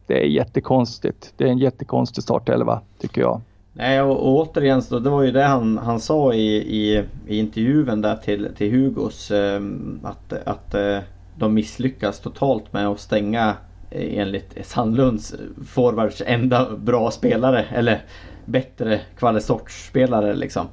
[0.08, 1.34] det, är jättekonstigt.
[1.38, 3.41] Det är en jättekonstig startelva tycker jag.
[3.73, 7.38] Nej och, och återigen så det var ju det han, han sa i, i, i
[7.39, 9.32] intervjun där till, till Hugos.
[9.32, 9.62] Eh,
[10.03, 10.99] att, att eh,
[11.36, 13.56] de misslyckas totalt med att stänga
[13.89, 15.36] eh, enligt Sandlunds
[15.67, 17.65] forwards enda bra spelare.
[17.73, 18.01] Eller
[18.47, 20.67] bättre kvalisortsspelare liksom.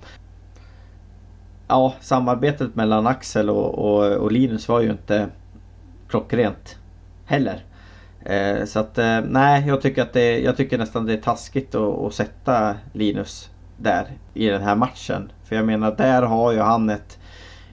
[1.68, 5.28] Ja, samarbetet mellan Axel och, och, och, Linus var ju inte
[6.08, 6.78] klockrent
[7.24, 7.64] heller.
[8.24, 11.74] Eh, så att eh, nej, jag tycker att det, jag tycker nästan det är taskigt
[11.74, 15.32] att, att sätta Linus där i den här matchen.
[15.44, 17.18] För jag menar, där har ju han ett,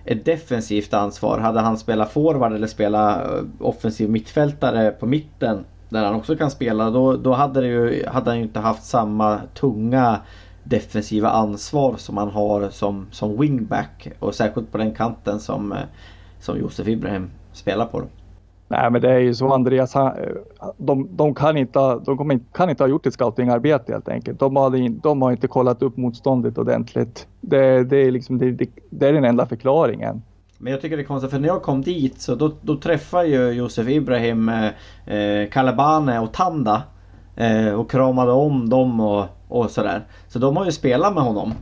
[0.05, 1.39] ett defensivt ansvar.
[1.39, 6.51] Hade han spelat forward eller spelat eh, offensiv mittfältare på mitten där han också kan
[6.51, 6.89] spela.
[6.89, 10.19] Då, då hade, det ju, hade han ju inte haft samma tunga
[10.63, 15.77] defensiva ansvar som han har som, som wingback och särskilt på den kanten som, eh,
[16.39, 17.99] som Josef Ibrahim spelar på.
[17.99, 18.05] Då.
[18.67, 20.11] Nej men det är ju så Andreas, eh,
[20.77, 24.39] de, de, kan, inte, de kan inte ha gjort ett scoutingarbete helt enkelt.
[24.39, 27.27] De har, de har inte kollat upp motståndet ordentligt.
[27.41, 28.51] Det, det, är liksom, det,
[28.89, 30.21] det, är den enda förklaringen.
[30.61, 33.27] Men jag tycker det är konstigt för när jag kom dit så då, då träffade
[33.27, 34.49] ju Josef Ibrahim
[35.05, 36.83] eh, Kalabane och Tanda.
[37.35, 40.05] Eh, och kramade om dem och, och sådär.
[40.27, 41.53] Så de har ju spelat med honom.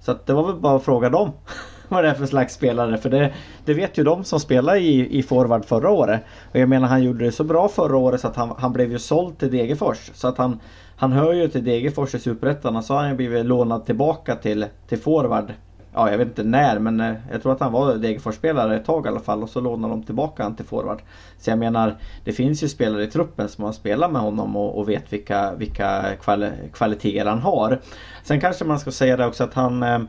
[0.00, 1.30] Så att det var väl bara att fråga dem.
[1.88, 2.98] vad det är för slags spelare.
[2.98, 3.32] För det,
[3.64, 6.20] det vet ju de som spelade i, i forward förra året.
[6.52, 8.92] Och jag menar han gjorde det så bra förra året så att han, han blev
[8.92, 10.10] ju såld till Degerfors.
[10.14, 10.60] Så att han,
[10.96, 14.36] han hör ju till Degerfors i Superettan och så har han ju blivit lånad tillbaka
[14.36, 15.52] till, till forward.
[15.96, 19.06] Ja, jag vet inte när men eh, jag tror att han var Degerfors-spelare ett tag
[19.06, 21.02] i alla fall och så lånade de tillbaka han till forward.
[21.38, 24.78] Så jag menar, det finns ju spelare i truppen som har spelat med honom och,
[24.78, 27.80] och vet vilka, vilka kvali kvaliteter han har.
[28.22, 30.00] Sen kanske man ska säga det också att han eh,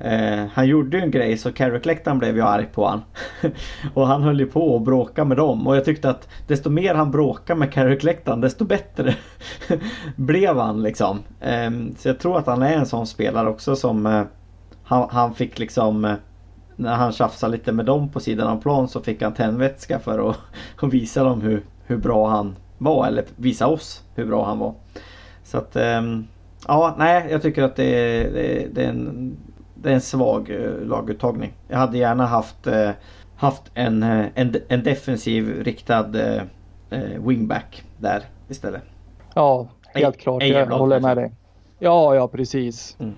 [0.00, 3.02] eh han gjorde ju en grej så Carrick-läktaren blev ju arg på han.
[3.94, 6.94] och han höll ju på att bråka med dem och jag tyckte att desto mer
[6.94, 9.14] han bråkade med Carrick-läktaren desto bättre
[10.16, 11.18] blev han liksom.
[11.40, 14.22] Eh, så jag tror att han är en sån spelare också som eh,
[14.88, 16.14] han, han, fick liksom eh,
[16.76, 20.30] när han tjafsade lite med dem på sidan av plan så fick han tändvätska för
[20.30, 20.36] att,
[20.82, 24.74] att visa dem hur, hur bra han var eller visa oss hur bra han var.
[25.44, 26.26] Så att ehm,
[26.66, 28.30] Ja, nej, jag tycker att det är,
[28.72, 29.36] det är, en
[29.74, 31.52] det är en svag eh, laguttagning.
[31.68, 32.90] Jag hade gärna haft, eh,
[33.36, 36.06] haft en, en, en defensiv riktad
[37.18, 38.82] wingback där istället.
[39.34, 40.42] Ja, helt klart.
[40.42, 41.32] Jag håller med dig.
[41.78, 42.96] Ja, ja precis.
[43.00, 43.14] Mm.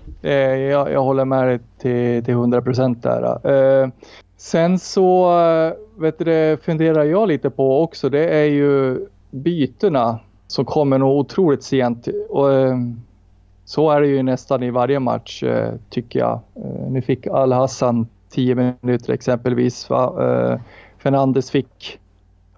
[0.70, 3.90] Jag, jag, håller med dig till, till 100 procent där.
[4.36, 5.30] Sen så
[5.96, 8.08] vet du, funderar jag lite på också.
[8.08, 12.08] Det är ju bytena som kommer nog otroligt sent.
[12.28, 12.48] Och,
[13.70, 16.40] så är det ju nästan i varje match eh, tycker jag.
[16.54, 19.90] Eh, nu fick Al-Hassan 10 minuter exempelvis.
[19.90, 20.24] Va?
[20.24, 20.60] Eh,
[20.98, 21.98] Fernandes fick,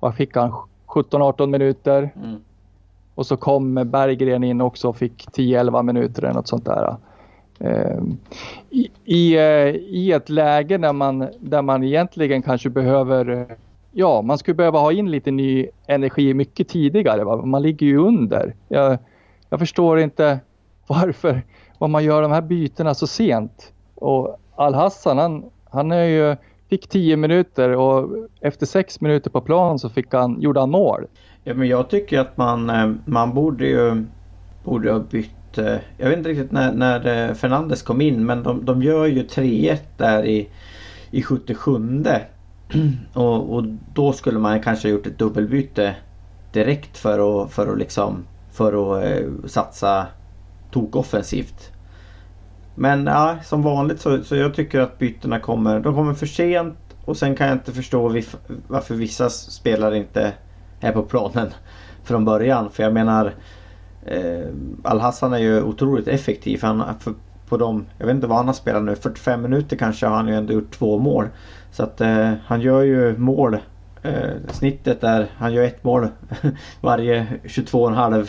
[0.01, 0.53] vad fick han,
[0.87, 2.11] 17-18 minuter.
[2.17, 2.41] Mm.
[3.15, 6.97] Och så kom Berggren in också och fick 10-11 minuter eller något sånt där.
[7.59, 8.17] Ehm,
[8.71, 13.57] I, i, eh, I ett läge där man, där man egentligen kanske behöver eh,
[13.95, 17.25] Ja, man skulle behöva ha in lite ny energi mycket tidigare.
[17.25, 17.37] Va?
[17.37, 18.55] Man ligger ju under.
[18.69, 18.99] Jag,
[19.51, 20.41] jag förstår inte
[20.87, 21.43] varför
[21.79, 23.73] vad man gör de här bytena så sent.
[23.95, 26.37] Och Al-Hassan han, han är ju,
[26.71, 28.09] fick 10 minuter och
[28.41, 31.07] efter 6 minuter på plan så fick han, gjorde han mål.
[31.45, 34.07] Ja men jag tycker att man, eh, man borde ju
[34.63, 35.59] borde ha bytt.
[35.59, 39.07] Eh, jag vet inte riktigt när, när eh, Fernandes kom in men de, de gör
[39.07, 40.53] ju 3-1 där i,
[41.11, 42.05] i 77
[43.15, 45.97] och, och då skulle man kanske ha gjort ett dubbelbyte
[46.51, 50.07] direkt för att, för att liksom för att satsa
[50.71, 51.73] tok offensivt.
[52.75, 56.79] Men ja, som vanligt så, så jag tycker att bytena kommer, de kommer för sent
[57.05, 58.23] och sen kan jag inte förstå
[58.67, 60.35] varför vissa spelare inte
[60.83, 61.49] är på planen
[62.05, 62.71] från början.
[62.71, 63.35] För jag menar
[64.07, 64.47] eh,
[64.83, 66.63] Al-Hassan är ju otroligt effektiv.
[66.63, 67.15] Han, för,
[67.49, 70.29] på de, jag vet inte vad han har spelat nu, 45 minuter kanske har han
[70.29, 71.29] ju ändå gjort två mål.
[71.71, 73.59] Så att eh, han gör ju mål.
[74.03, 76.09] Eh, snittet är, han gör ett mål
[76.81, 78.29] varje 22,5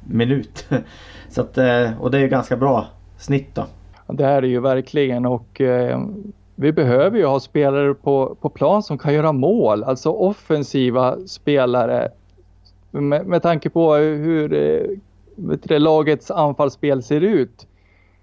[0.00, 0.66] minut.
[1.28, 3.66] Så att, eh, och det är ju ganska bra snitt då.
[4.06, 6.00] Det är det ju verkligen och eh,
[6.62, 12.08] vi behöver ju ha spelare på, på plan som kan göra mål, alltså offensiva spelare.
[12.90, 14.98] Med, med tanke på hur eh,
[15.62, 17.66] det, lagets anfallsspel ser ut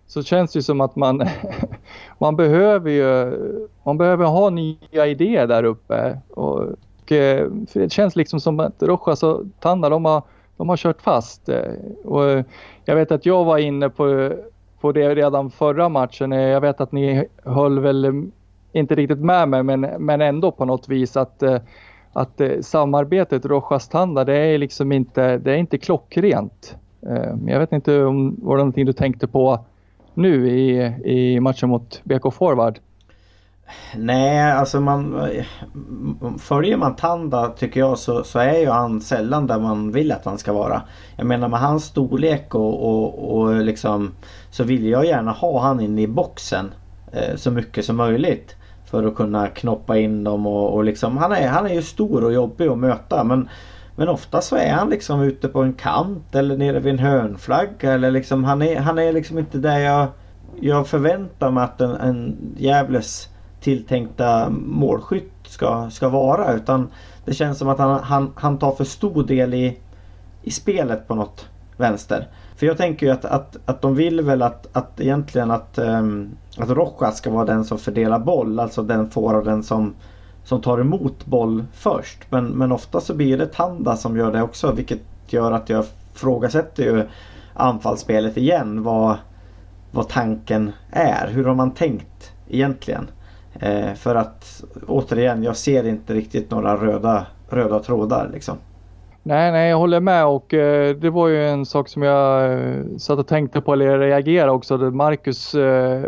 [0.08, 1.24] så känns det som att man,
[2.18, 3.38] man behöver ju
[3.84, 6.20] man behöver ha nya idéer där uppe.
[6.30, 6.62] Och,
[7.02, 10.24] och eh, det känns liksom som att Rojas och Tanda de har
[10.58, 11.50] de har kört fast.
[12.04, 12.24] Och
[12.86, 14.34] jag vet att jag var inne på,
[14.82, 16.34] på det redan förra matchen.
[16.34, 18.12] Eh, jag vet att ni höll väl eh,
[18.72, 21.58] inte riktigt med mig men, men ändå på något vis att, eh,
[22.14, 26.76] att samarbetet Rojas-Tanda det är liksom inte, det är inte klockrent.
[27.46, 29.60] Jag vet inte om det var någonting du tänkte på
[30.14, 32.80] nu i, i matchen mot BK Forward?
[33.96, 35.32] Nej, alltså man...
[36.40, 40.26] Följer man Tanda tycker jag så, så är ju han sällan där man vill att
[40.26, 40.82] han ska vara.
[41.16, 44.12] Jag menar med hans storlek och, och, och liksom
[44.52, 46.74] så vill jag gärna ha han inne i boxen
[47.12, 48.56] eh, så mycket som möjligt.
[48.86, 52.24] För att kunna knoppa in dem och, och liksom han är, han är ju stor
[52.24, 53.50] och jobbig att möta men
[54.00, 57.94] men ofta så är han liksom ute på en kant eller nere vid en hörnflagga
[57.94, 60.08] eller liksom han är, han är liksom inte där jag,
[60.60, 63.30] jag förväntar mig att en, en Gävles
[63.62, 66.54] tilltänkta målskytt ska, ska vara.
[66.54, 66.92] Utan
[67.26, 69.78] det känns som att han, han, han tar för stor del i,
[70.42, 72.28] i spelet på något vänster.
[72.56, 76.30] För jag tänker ju att, att, att de vill väl att, att egentligen att, um,
[76.58, 78.60] att Rojas ska vara den som fördelar boll.
[78.60, 79.96] Alltså den forwarden som,
[80.44, 82.20] som tar emot boll först.
[82.30, 84.72] Men, men ofta så blir det Tanda som gör det också.
[84.72, 87.08] Vilket gör att jag frågasätter ju
[87.54, 88.84] anfallsspelet igen.
[88.84, 89.18] Vad,
[89.92, 91.28] vad tanken är.
[91.28, 93.08] Hur har man tänkt egentligen?
[93.54, 98.58] Eh, för att återigen, jag ser inte riktigt några röda, röda trådar liksom.
[99.24, 102.98] Nej, nej, jag håller med och eh, det var ju en sak som jag eh,
[102.98, 104.78] satt och tänkte på eller reagerade också.
[104.78, 106.04] Marcus, eh,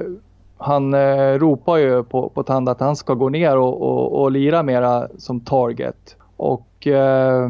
[0.57, 4.31] han eh, ropar ju på, på Tanda att han ska gå ner och, och, och
[4.31, 6.15] lira mera som target.
[6.37, 7.49] Och eh,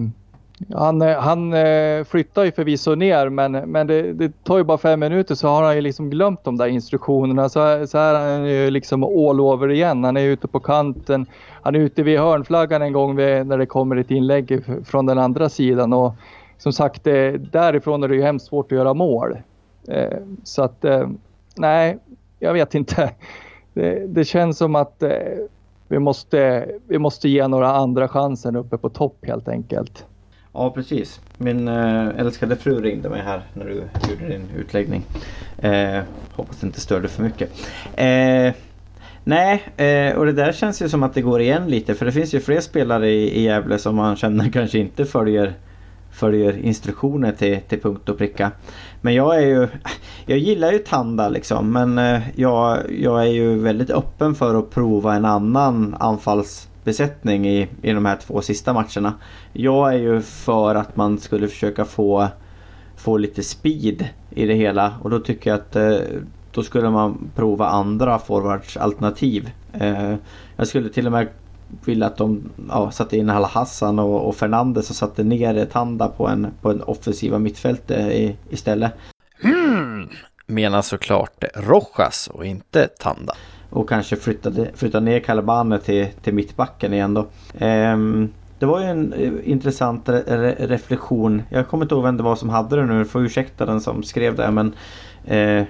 [0.70, 4.78] han, eh, han eh, flyttar ju förvisso ner men, men det, det, tar ju bara
[4.78, 7.50] fem minuter så har han ju liksom glömt de där instruktionerna.
[7.50, 10.04] Så, så här är han ju liksom all over igen.
[10.04, 11.26] Han är ute på kanten.
[11.62, 15.20] Han är ute vid hörnflaggan en gång vid, när det kommer ett inlägg från den
[15.20, 15.94] andra sidan.
[15.94, 16.14] Och
[16.58, 19.38] som sagt, eh, därifrån är det ju hemskt svårt att göra mål.
[20.44, 20.86] Så att,
[21.56, 21.98] nej,
[22.40, 23.12] jag vet inte.
[23.74, 25.04] Det, det känns som att
[25.88, 30.06] vi måste, vi måste ge några andra chansen uppe på topp helt enkelt.
[30.54, 31.22] Ja precis.
[31.38, 33.74] Min eh, älskade fru ringde mig här när du
[34.10, 35.04] gjorde din utläggning.
[35.58, 37.52] Eh, hoppas det inte störde för mycket.
[37.96, 38.54] Eh,
[39.24, 42.12] nej, eh, och det där känns ju som att det går igen lite för det
[42.12, 45.54] finns ju fler spelare i, i Gävle som man känner kanske inte följer
[46.12, 48.52] följer instruktioner till, till punkt och pricka.
[49.02, 49.68] Men jag är ju
[50.26, 54.70] Jag gillar ju Tanda liksom men eh, jag, jag är ju väldigt öppen för att
[54.70, 59.14] prova en annan anfalls besättning i, i de här två sista matcherna.
[59.54, 62.28] Jag är ju för att man skulle försöka få,
[62.96, 65.98] få lite speed i det hela och då tycker jag att eh,
[66.52, 69.52] då skulle man prova andra forwardsalternativ.
[69.74, 70.16] Eh,
[70.56, 71.28] jag skulle till och med
[71.86, 76.08] vilja att de ja, satte in Al Hassan och, och Fernandes och satte ner Tanda
[76.08, 78.92] på en, på en offensiva mittfält eh, i, istället.
[79.44, 80.10] Mm,
[80.46, 83.34] Menar såklart Rojas och inte Tanda
[83.72, 87.26] och kanske flyttade, flyttade ner Calabane till, till mittbacken igen då.
[87.60, 88.30] Ehm,
[88.60, 91.42] det var ju en eh, intressant re reflektion.
[91.50, 94.04] Jag kommer inte ihåg vem det var som hade det nu, får ursäkta den som
[94.04, 94.74] skrev det men
[95.26, 95.64] eh,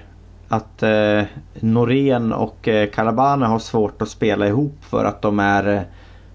[0.48, 1.22] att eh,
[1.60, 5.82] Norén och eh, Calabane har svårt att spela ihop för att de är eh,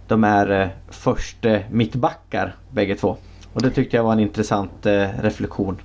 [0.08, 3.18] de är eh, först eh, mittbackar bägge två.
[3.54, 5.78] Och det tyckte jag var en intressant eh, reflektion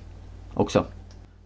[0.53, 0.85] också.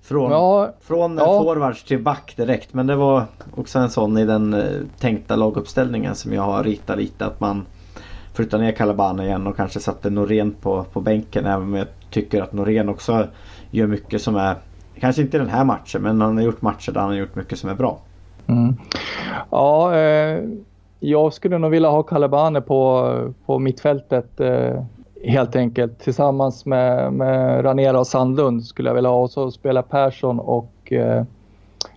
[0.08, 1.26] Från, ja, från ja.
[1.26, 2.74] forwards till back direkt.
[2.74, 3.24] Men det var
[3.56, 4.62] också en sån i den eh,
[5.00, 7.26] tänkta laguppställningen som jag har ritat lite.
[7.26, 7.66] Att man
[8.34, 11.46] flyttar ner Calabana igen och kanske satte Norén på, på bänken.
[11.46, 13.28] Även om jag tycker att Norén också
[13.72, 14.56] gör mycket som är
[15.00, 17.36] Kanske inte i den här matchen men han har gjort matcher där han har gjort
[17.36, 18.00] mycket som är bra.
[18.48, 18.76] Mm.
[19.52, 20.44] Ja, eh,
[21.00, 24.40] jag skulle nog vilja ha Calabane på, på mittfältet.
[24.40, 24.84] Eh,
[25.24, 26.00] helt enkelt.
[26.00, 29.22] Tillsammans med, med Ranera och Sandlund skulle jag vilja ha.
[29.22, 31.24] Och så spela Persson och eh,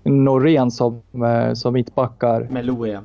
[0.02, 2.46] Norén som, eh, som mittbackar.
[2.50, 3.00] Med Louie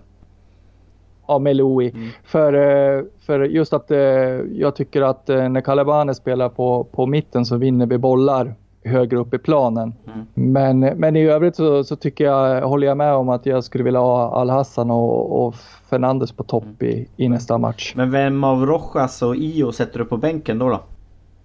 [1.28, 1.90] Ja, med Louie.
[1.90, 2.10] Mm.
[2.24, 7.46] För, eh, för just att eh, jag tycker att när Calabane spelar på, på mitten
[7.46, 9.94] så vinner vi bollar högre upp i planen.
[10.08, 10.26] Mm.
[10.34, 13.84] Men, men i övrigt så, så, tycker jag, håller jag med om att jag skulle
[13.84, 15.56] vilja ha Al-Hassan och, och
[15.90, 17.94] Fernandes på topp i, i nästa match.
[17.96, 20.70] Men vem av Rojas och Io sätter du på bänken då?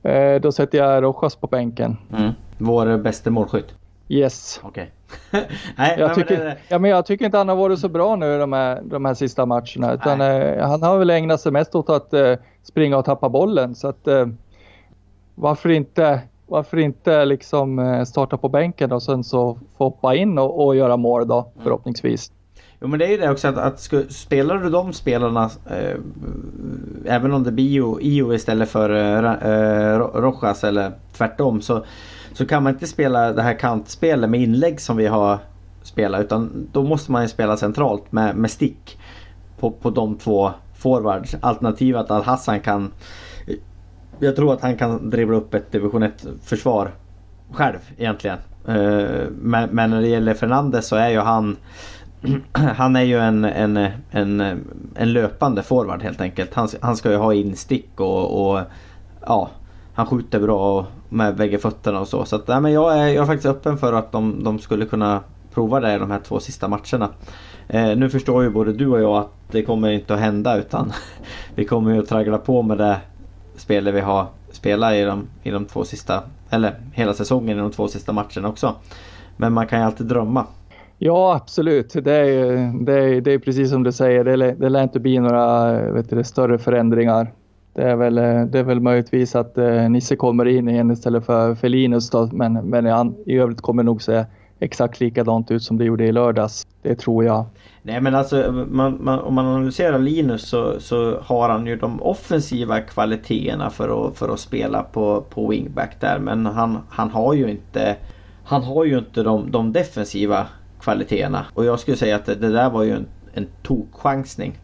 [0.03, 1.97] Då, eh, då sätter jag Rojas på bänken.
[2.17, 2.33] Mm.
[2.59, 3.75] Vår bästa målskytt?
[4.09, 4.61] Yes.
[4.63, 4.91] Okej.
[5.73, 5.99] Okay.
[5.99, 6.57] jag, tycker, det...
[6.69, 9.15] ja, men jag tycker inte han har varit så bra nu de här, de här
[9.15, 9.93] sista matcherna.
[9.95, 13.75] Utan, eh, han har väl ägnat sig mest åt att eh, springa och tappa bollen.
[13.75, 14.27] Så att, eh,
[15.35, 16.21] varför inte
[16.51, 20.77] varför inte liksom eh, starta på bänken och sen så få hoppa in och, och
[20.77, 21.65] göra mål då mm.
[21.65, 22.33] förhoppningsvis.
[22.81, 23.81] Jo men det är ju det också att, att
[24.13, 25.97] spelar du de spelarna eh,
[27.05, 31.85] även om det blir Io istället för eh, Rojas eller tvärtom så,
[32.33, 35.39] så kan man inte spela det här kantspelet med inlägg som vi har
[35.83, 38.99] spelat utan då måste man ju spela centralt med, med stick
[39.59, 41.37] på, på de två forwards.
[41.41, 42.91] Alternativet att Hassan kan
[44.21, 46.91] jag tror att han kan dribbla upp ett division 1 försvar
[47.53, 48.39] själv egentligen.
[48.69, 51.57] Eh, men, men när det gäller Fernandes så är ju han
[52.53, 53.77] han är ju en, en,
[54.11, 54.41] en,
[54.95, 56.55] en löpande forward helt enkelt.
[56.55, 58.61] Han, han ska ju ha instick och, och
[59.27, 59.51] ja,
[59.95, 62.25] han skjuter bra med bägge fötterna och så.
[62.25, 64.87] Så att, nej, men jag, är, jag är faktiskt öppen för att de, de skulle
[64.87, 65.21] kunna
[65.55, 67.09] prova det i de här två sista matcherna.
[67.69, 70.93] Eh, nu förstår ju både du och jag att det kommer inte att hända utan
[71.55, 72.97] vi kommer ju att traggla på med det
[73.61, 77.71] spelare vi har spelat i de, i de två sista, eller hela säsongen i de
[77.71, 78.75] två sista matcherna också.
[79.37, 80.47] Men man kan ju alltid drömma.
[80.99, 81.93] Ja, absolut.
[82.05, 84.25] Det är, det är, det är precis som du säger.
[84.25, 87.33] Det, det lär inte bli några vet du, större förändringar.
[87.73, 88.15] Det är väl,
[88.51, 92.29] det är väl möjligtvis att eh, Nisse kommer in igen istället för, för Linus då,
[92.33, 94.25] men, men i, i övrigt kommer det nog se
[94.61, 96.67] exakt likadant ut som det gjorde i lördags.
[96.83, 97.47] Det tror jag.
[97.83, 102.03] Nej men alltså man, man, om man analyserar Linus så, så har han ju de
[102.03, 106.19] offensiva kvaliteterna för att, för att spela på, på wingback där.
[106.19, 107.97] Men han, han har ju inte
[108.45, 110.47] Han har ju inte de, de defensiva
[110.81, 111.47] kvaliteterna.
[111.55, 114.59] Och jag skulle säga att det, det där var ju en, en tokchansning.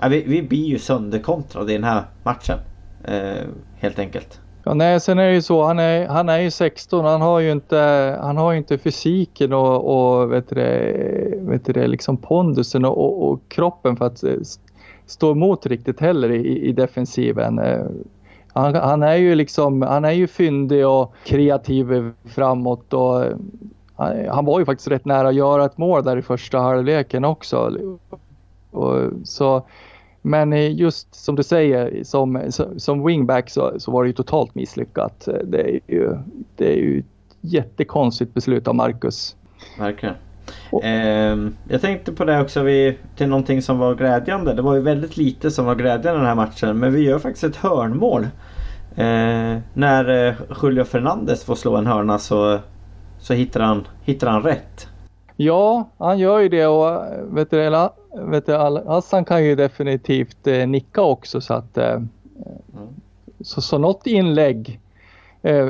[0.00, 2.58] Ja, vi, vi blir ju sönderkontrade i den här matchen.
[3.04, 4.40] Eh, helt enkelt.
[4.64, 7.40] Ja, nej, sen är det ju så, han är, han är ju 16, han har
[7.40, 7.78] ju inte,
[8.20, 13.30] han har ju inte fysiken och, och vet det, vet det, liksom pondusen och, och,
[13.30, 14.34] och kroppen för att eh,
[15.06, 17.58] stå emot riktigt heller i, i defensiven.
[17.58, 17.84] Eh,
[18.52, 23.24] han, han, är ju liksom, han är ju fyndig och kreativ framåt och
[23.96, 27.24] han, han var ju faktiskt rätt nära att göra ett mål där i första halvleken
[27.24, 27.72] också.
[28.70, 29.62] Och, så
[30.22, 32.42] men just som du säger, som,
[32.76, 35.28] som wingback så, så var det ju totalt misslyckat.
[35.44, 36.16] Det är ju,
[36.56, 37.06] det är ju ett
[37.40, 39.36] jättekonstigt beslut av Marcus.
[39.78, 40.14] Verkligen.
[40.82, 44.54] Eh, jag tänkte på det också vi, till någonting som var glädjande.
[44.54, 46.78] Det var ju väldigt lite som var glädjande den här matchen.
[46.78, 48.22] Men vi gör faktiskt ett hörnmål.
[48.96, 52.58] Eh, när eh, Julio Fernandes får slå en hörna så,
[53.18, 54.88] så hittar, han, hittar han rätt.
[55.42, 57.02] Ja, han gör ju det och
[57.36, 58.52] vet du, vet du,
[58.86, 62.08] Hassan kan ju definitivt eh, nicka också så att eh, mm.
[63.40, 64.80] så, så något inlägg
[65.42, 65.68] eh,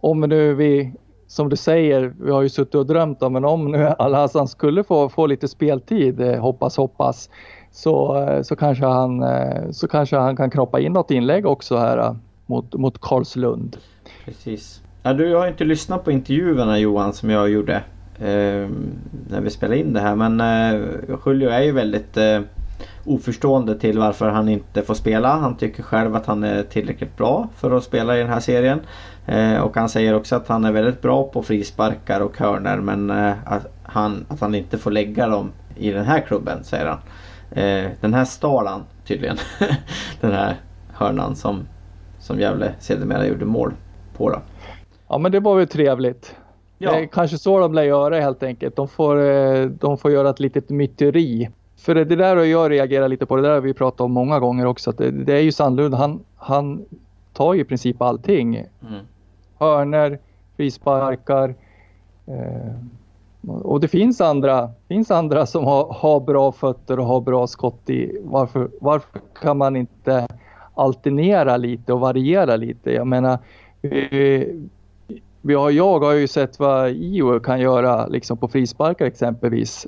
[0.00, 0.92] om nu vi
[1.26, 4.84] som du säger, vi har ju suttit och drömt om, men om nu Al-Hassan skulle
[4.84, 7.30] få, få lite speltid, eh, hoppas hoppas,
[7.72, 11.76] så, eh, så, kanske han, eh, så kanske han kan kroppa in något inlägg också
[11.76, 13.76] här mot, mot Karlslund.
[14.24, 14.82] Precis.
[15.02, 17.82] Ja, du har inte lyssnat på intervjuerna Johan som jag gjorde
[18.18, 18.68] eh,
[19.28, 20.16] när vi spelar in det här.
[20.16, 20.88] Men eh,
[21.26, 22.40] Julio är ju väldigt eh,
[23.04, 25.36] oförstående till varför han inte får spela.
[25.36, 28.80] Han tycker själv att han är tillräckligt bra för att spela i den här serien.
[29.26, 33.10] Eh, och han säger också att han är väldigt bra på frisparkar och hörner men
[33.10, 36.98] eh, att, han, att han inte får lägga dem i den här klubben säger han.
[37.50, 39.36] Eh, den här stal han tydligen.
[40.20, 40.56] den här
[40.92, 41.66] hörnan som,
[42.18, 43.72] som Gävle sedermera gjorde mål
[44.16, 44.30] på.
[44.30, 44.40] Då.
[45.08, 46.34] Ja men det var väl trevligt.
[46.84, 46.92] Ja.
[46.92, 48.76] Det är kanske så de lär göra helt enkelt.
[48.76, 51.48] De får, eh, de får göra ett litet myteri.
[51.76, 54.12] För det, det där och jag reagerar lite på, det där har vi pratat om
[54.12, 54.92] många gånger också.
[54.92, 56.84] Det, det är ju Sandlund, han, han
[57.32, 58.56] tar ju i princip allting.
[58.56, 59.04] Mm.
[59.58, 60.18] Hörner,
[60.56, 61.54] frisparkar.
[62.26, 62.74] Eh,
[63.46, 67.90] och det finns andra, finns andra som har, har bra fötter och har bra skott
[67.90, 68.18] i.
[68.22, 70.26] Varför, varför kan man inte
[70.74, 72.92] alternera lite och variera lite?
[72.92, 73.38] Jag menar,
[73.80, 74.68] vi
[75.52, 79.86] har, jag har ju sett vad IO kan göra liksom på frisparkar exempelvis.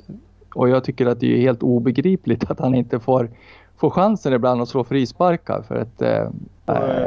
[0.55, 3.29] Och jag tycker att det är helt obegripligt att han inte får,
[3.77, 5.61] får chansen ibland att slå frisparkar.
[5.67, 6.29] För att eh,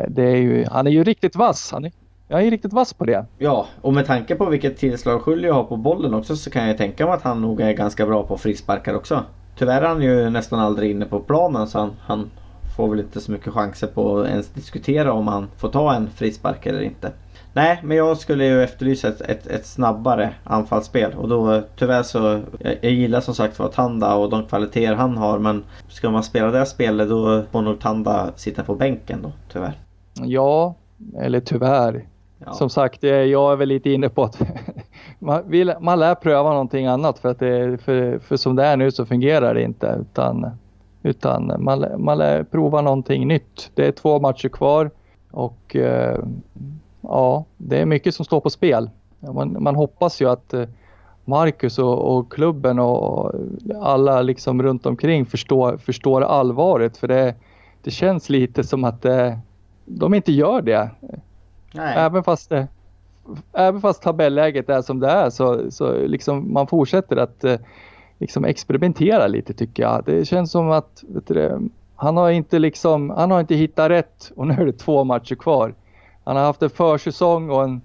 [0.09, 1.73] det är ju, han är ju riktigt vass.
[1.73, 1.93] Han är,
[2.29, 3.27] jag är riktigt vass på det.
[3.39, 6.79] Ja, och med tanke på vilket tillslag Julio har på bollen också så kan jag
[6.79, 9.23] tänka mig att han nog är ganska bra på frisparkar också.
[9.59, 12.31] Tyvärr är han ju nästan aldrig inne på planen så han, han
[12.77, 16.11] får väl inte så mycket chanser på att ens diskutera om han får ta en
[16.11, 17.13] frispark eller inte.
[17.53, 22.41] Nej, men jag skulle ju efterlysa ett, ett, ett snabbare anfallsspel och då tyvärr så
[22.59, 26.23] jag, jag gillar som sagt vad Tanda och de kvaliteter han har men ska man
[26.23, 29.79] spela det spelet då får nog Tanda sitta på bänken då tyvärr.
[30.15, 30.75] Ja,
[31.19, 32.05] eller tyvärr.
[32.45, 32.53] Ja.
[32.53, 34.41] Som sagt, jag är väl lite inne på att
[35.19, 38.77] man, vill, man lär pröva någonting annat för att det, för, för som det är
[38.77, 40.51] nu så fungerar det inte utan,
[41.03, 43.71] utan man, man lär prova någonting nytt.
[43.75, 44.91] Det är två matcher kvar
[45.31, 46.19] och eh,
[47.01, 48.91] ja, det är mycket som står på spel.
[49.21, 50.65] Man, man hoppas ju att eh,
[51.25, 53.33] Marcus och, och, klubben och
[53.81, 57.35] alla liksom runt omkring förstår, förstår allvaret för det,
[57.83, 59.39] det känns lite som att det, eh,
[59.85, 60.91] de inte gör det.
[61.75, 61.95] Nej.
[61.97, 62.69] Även fast det,
[63.53, 67.57] även fast tabelläget är som det är så, så liksom man fortsätter att eh,
[68.19, 70.03] liksom experimentera lite tycker jag.
[70.07, 74.47] Det känns som att du, han har inte liksom, han har inte hittat rätt och
[74.47, 75.75] nu är det två matcher kvar.
[76.25, 77.81] Han har haft en försäsong och en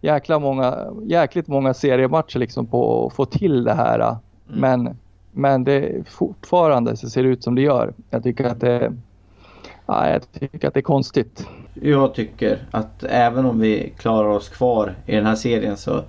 [0.00, 4.00] jäkla många, jäkligt många seriematcher liksom på att få till det här.
[4.00, 4.18] Mm.
[4.46, 4.96] Men,
[5.32, 7.92] men det fortfarande så ser det ut som det gör.
[8.10, 8.92] Jag tycker att det,
[9.86, 11.48] ja, jag tycker att det är konstigt.
[11.74, 16.02] Jag tycker att även om vi klarar oss kvar i den här serien så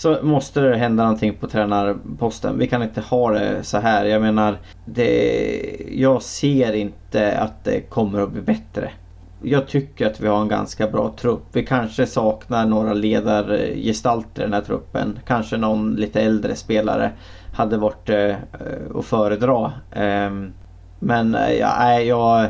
[0.00, 2.58] så måste det hända någonting på tränarposten.
[2.58, 4.04] Vi kan inte ha det så här.
[4.04, 8.90] Jag menar, det, jag ser inte att det kommer att bli bättre
[9.42, 11.42] jag tycker att vi har en ganska bra trupp.
[11.52, 15.18] Vi kanske saknar några ledargestalter i den här truppen.
[15.26, 17.12] Kanske någon lite äldre spelare
[17.54, 18.34] hade varit eh,
[18.94, 19.72] att föredra.
[19.92, 20.50] Ehm, eh,
[20.98, 22.48] men ja, jag,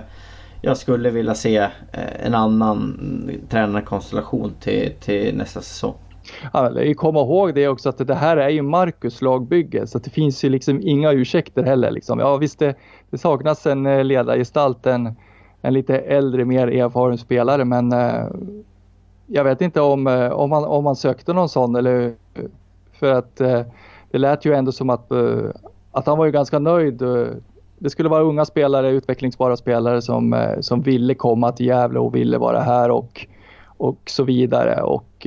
[0.63, 3.01] jag skulle vilja se eh, en annan
[3.49, 5.95] tränarkonstellation till, till nästa säsong.
[6.53, 10.45] Alltså, komma ihåg det också att det här är ju Marcus lagbygge så det finns
[10.45, 11.91] ju liksom inga ursäkter heller.
[11.91, 12.19] Liksom.
[12.19, 12.75] Ja visst det,
[13.11, 14.87] det saknas en eh, ledargestalt,
[15.63, 18.27] en, lite äldre, mer erfaren spelare men eh,
[19.27, 22.45] jag vet inte om, eh, om, man, om man sökte någon sån eller eh,
[22.93, 23.63] för att eh,
[24.11, 25.51] det lät ju ändå som att, eh,
[25.93, 27.03] att han var ju ganska nöjd.
[27.03, 27.27] Eh,
[27.79, 32.15] det skulle vara unga spelare, utvecklingsbara spelare som, eh, som ville komma till Gävle och
[32.15, 33.27] ville vara här och,
[33.67, 34.83] och så vidare.
[34.83, 35.27] Och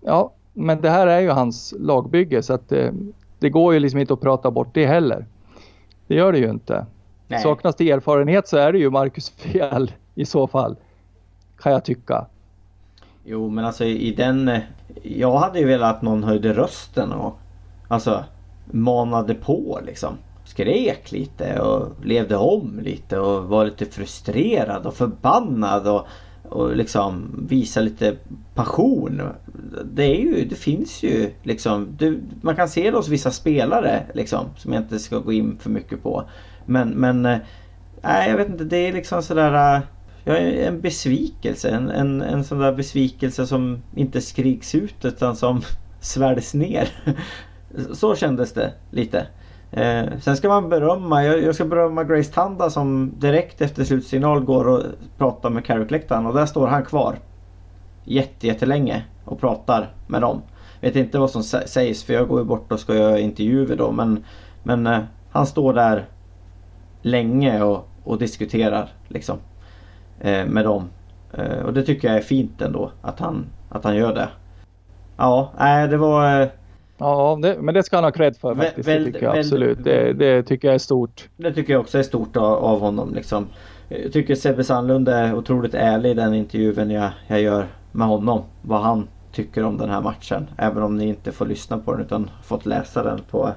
[0.00, 2.94] ja, men det här är ju hans lagbygge så att det,
[3.38, 5.26] det går ju liksom inte att prata bort det heller.
[6.06, 6.86] Det gör det ju inte.
[7.28, 7.42] Nej.
[7.42, 10.76] Saknas det erfarenhet så är det ju Marcus fel i så fall.
[11.58, 12.26] Kan jag tycka.
[13.24, 14.50] Jo men alltså i den...
[15.02, 17.38] Jag hade ju velat att någon höjde rösten och
[17.88, 18.24] alltså
[18.64, 20.18] manade på liksom.
[20.44, 26.06] Skrek lite och levde om lite och var lite frustrerad och förbannad och,
[26.42, 28.16] och liksom visa lite
[28.54, 29.22] passion.
[29.84, 34.06] Det är ju, det finns ju liksom, du, man kan se det hos vissa spelare
[34.14, 36.24] liksom som jag inte ska gå in för mycket på.
[36.66, 37.38] Men, men eh,
[38.02, 39.82] nej jag vet inte, det är liksom sådär eh,
[40.24, 41.70] ja, en besvikelse.
[41.70, 45.62] En, en, en sån där besvikelse som inte skriks ut utan som
[46.00, 46.88] sväljs ner.
[47.92, 49.26] Så kändes det lite.
[49.70, 54.44] Eh, sen ska man berömma, jag, jag, ska berömma Grace Tanda som direkt efter slutsignal
[54.44, 54.82] går och
[55.18, 57.18] pratar med Carrick-läktaren och där står han kvar.
[58.04, 60.42] Jätte, jättelänge och pratar med dem.
[60.80, 63.92] Vet inte vad som sägs för jag går ju bort och ska göra intervjuer då
[63.92, 64.24] men,
[64.62, 65.00] men eh,
[65.30, 66.06] han står där
[67.06, 69.38] länge och, och diskuterar liksom,
[70.20, 70.88] eh, med dem.
[71.32, 74.28] Eh, och det tycker jag är fint ändå att han, att han gör det.
[75.16, 76.40] Ja, nej det var...
[76.40, 76.48] Eh,
[76.98, 78.88] ja, det, men det ska han ha cred för faktiskt.
[78.88, 79.84] Väl, det tycker jag absolut.
[79.84, 81.28] Det, det, tycker jag är stort.
[81.36, 83.14] Det tycker jag också är stort av, av honom.
[83.14, 83.46] Liksom.
[83.88, 88.42] Jag tycker Sebbe Sandlund är otroligt ärlig i den intervjun jag, jag gör med honom.
[88.62, 90.46] Vad han tycker om den här matchen.
[90.58, 93.52] Även om ni inte får lyssna på den utan fått läsa den på,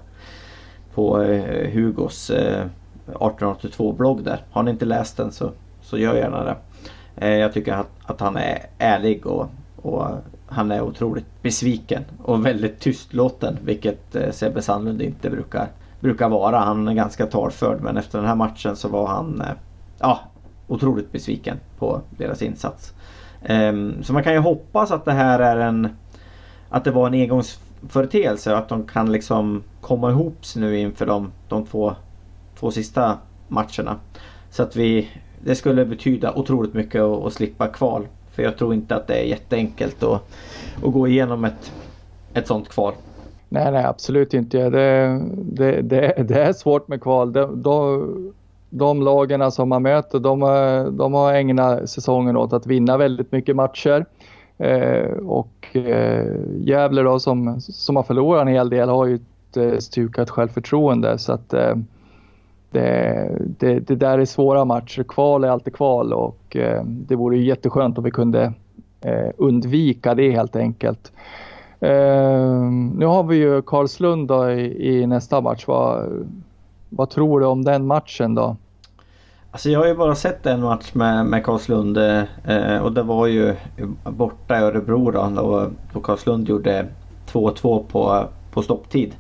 [0.94, 2.66] på eh, Hugos eh,
[3.14, 4.44] 1882-blogg där.
[4.52, 5.52] Har ni inte läst den så,
[5.82, 6.56] så gör gärna det.
[7.16, 10.08] Eh, jag tycker att, att han är ärlig och, och,
[10.52, 15.68] han är otroligt besviken och väldigt tystlåten vilket eh, Sebbe Sandlund inte brukar,
[16.00, 16.60] brukar vara.
[16.60, 19.48] Han är ganska talförd men efter den här matchen så var han eh,
[20.00, 20.20] ja,
[20.68, 22.94] otroligt besviken på deras insats.
[23.46, 25.90] Ehm, så man kan ju hoppas att det här är en
[26.70, 31.32] att det var en engångsföreteelse och att de kan liksom komma ihop nu inför de,
[31.48, 31.96] de två
[32.60, 33.96] två sista matcherna.
[34.50, 35.10] Så att vi
[35.44, 38.08] det skulle betyda otroligt mycket att, att slippa kval.
[38.32, 40.22] För jag tror inte att det är jätteenkelt att,
[40.84, 41.72] att gå igenom ett,
[42.34, 42.94] ett sånt kval.
[43.50, 44.70] Nej, nej absolut inte.
[44.70, 47.34] Det, det, det, det är svårt med kval.
[47.34, 48.34] De, de,
[48.70, 50.40] de lagen som man möter de,
[50.98, 54.06] de har ägnat säsongen åt att vinna väldigt mycket matcher.
[54.58, 56.26] Eh, och eh,
[56.58, 61.18] Gävle då som, som har förlorat en hel del har ju ett eh, stukat självförtroende.
[61.18, 61.76] Så att, eh,
[62.72, 65.04] det, eh, det, det, där är svåra matcher.
[65.04, 68.54] Kval är alltid kval och eh, det vore jätteskönt om vi kunde
[69.02, 71.12] eh, undvika det helt enkelt.
[71.80, 75.68] Eh, nu har vi ju Karlslund då i, i, nästa match.
[75.68, 76.10] Vad,
[76.90, 78.56] vad tror du om den matchen då?
[79.52, 83.28] Alltså jag har ju bara sett en match med, med Karlslund eh, och det var
[83.28, 83.56] ju
[84.04, 86.88] borta i Örebro då, då, då Karlslund gjorde
[87.32, 89.16] 2-2 på, på stopptid.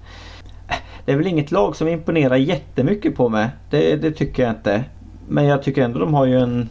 [1.09, 3.49] Det är väl inget lag som imponerar jättemycket på mig.
[3.69, 4.83] Det, det tycker jag inte.
[5.27, 6.69] Men jag tycker ändå de har ju en,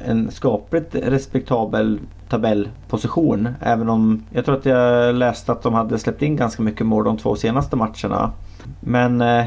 [0.00, 3.48] en skapligt respektabel tabellposition.
[3.60, 7.04] Även om jag tror att jag läste att de hade släppt in ganska mycket mål
[7.04, 8.32] de två senaste matcherna.
[8.80, 9.40] Men eh,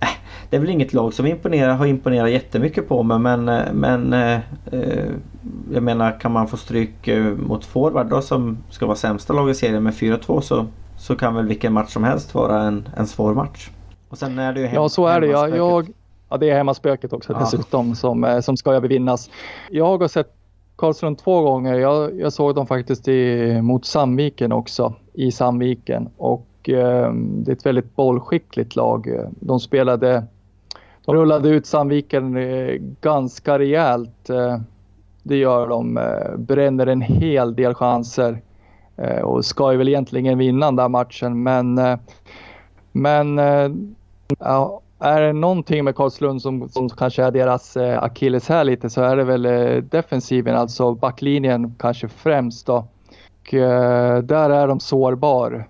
[0.00, 0.08] äh,
[0.50, 4.12] det är väl inget lag som imponerar, har imponerat jättemycket på mig men, eh, men
[4.12, 4.38] eh,
[5.72, 9.50] jag menar kan man få stryk eh, mot forward då som ska vara sämsta lag
[9.50, 10.66] i serien med 4-2 så
[10.98, 13.70] så kan väl vilken match som helst vara en, en svår match.
[14.08, 15.26] Och sen är det ju hem, Ja, så är det.
[15.26, 15.88] Jag, jag,
[16.28, 17.38] ja, det är hemmaspöket också ja.
[17.38, 19.30] dessutom som, eh, som ska övervinnas.
[19.70, 20.34] Jag har sett
[20.76, 21.74] Karlslund två gånger.
[21.74, 26.08] Jag, jag såg dem faktiskt i, mot Sandviken också, i Sandviken.
[26.16, 29.26] Och eh, det är ett väldigt bollskickligt lag.
[29.30, 30.24] De spelade,
[31.04, 34.30] de rullade ut Sandviken eh, ganska rejält.
[34.30, 34.60] Eh,
[35.22, 36.00] det gör de.
[36.36, 38.40] Bränner en hel del chanser.
[38.98, 41.98] Eh, och ska ju väl egentligen vinna den där matchen men eh,
[42.92, 43.70] men eh,
[44.38, 48.90] ja, är det någonting med Karlslund som, som kanske är deras eh, akilles här lite
[48.90, 52.86] så är det väl eh, defensiven, alltså backlinjen kanske främst då.
[53.40, 55.68] Och, eh, där är de sårbar.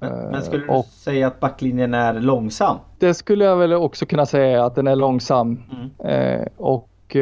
[0.00, 2.76] Men, men skulle du och, säga att backlinjen är långsam?
[2.98, 5.62] Det skulle jag väl också kunna säga att den är långsam.
[6.00, 6.48] Mm.
[6.56, 7.16] och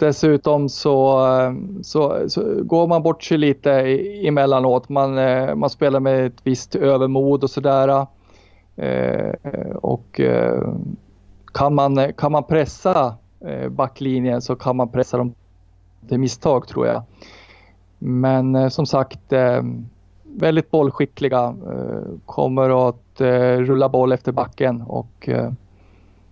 [0.00, 3.72] dessutom så, eh, så, så, går man bort sig lite
[4.26, 4.88] emellanåt.
[4.88, 8.06] Man, eh, man spelar med ett visst övermod och sådär.
[8.76, 9.30] Eh,
[9.74, 10.74] och eh,
[11.54, 15.34] kan, man, kan man pressa eh, backlinjen så kan man pressa dem
[16.08, 17.02] till misstag tror jag.
[17.98, 19.62] Men eh, som sagt, eh,
[20.24, 21.54] väldigt bollskickliga.
[22.26, 23.20] kommer att
[23.58, 25.28] rulla boll efter backen och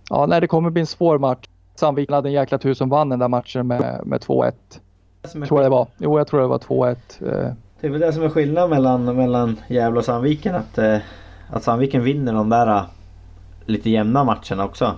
[0.09, 1.47] ja, nej, det kommer bli en svår match.
[1.79, 4.53] Sandviken hade en jäkla tur som vann den där matchen med, med 2-1.
[5.47, 5.87] Tror jag det var.
[5.97, 6.95] Jo, jag tror det var 2-1.
[7.81, 10.55] Det är väl det som är skillnaden mellan, mellan Gävle och Sandviken.
[10.55, 10.79] Att,
[11.49, 12.83] att Sandviken vinner de där
[13.65, 14.93] lite jämna matcherna också.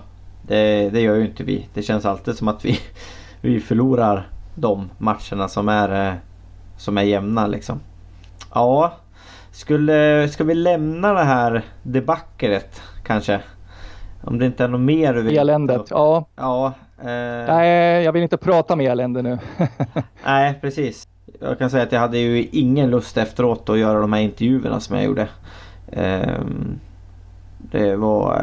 [0.46, 1.68] Det, det gör ju inte vi.
[1.74, 2.78] Det känns alltid som att vi,
[3.40, 6.14] vi förlorar de matcherna som är, eh,
[6.76, 7.80] som är jämna liksom.
[8.54, 8.92] Ja,
[9.50, 13.40] skulle, ska vi lämna det här debaclet kanske?
[14.24, 15.38] Om det inte är något mer du vill...
[15.38, 16.26] Eländet, ja.
[16.36, 17.46] ja eh...
[17.46, 19.38] Nej, jag vill inte prata med elände nu.
[20.24, 21.08] Nej, precis.
[21.40, 24.80] Jag kan säga att jag hade ju ingen lust efteråt att göra de här intervjuerna
[24.80, 25.28] som jag gjorde.
[25.86, 26.80] Um,
[27.58, 28.34] det var,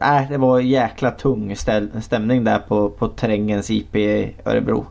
[0.00, 1.56] äh, det var jäkla tung
[2.00, 4.86] stämning där på, på terrängens IP i Örebro.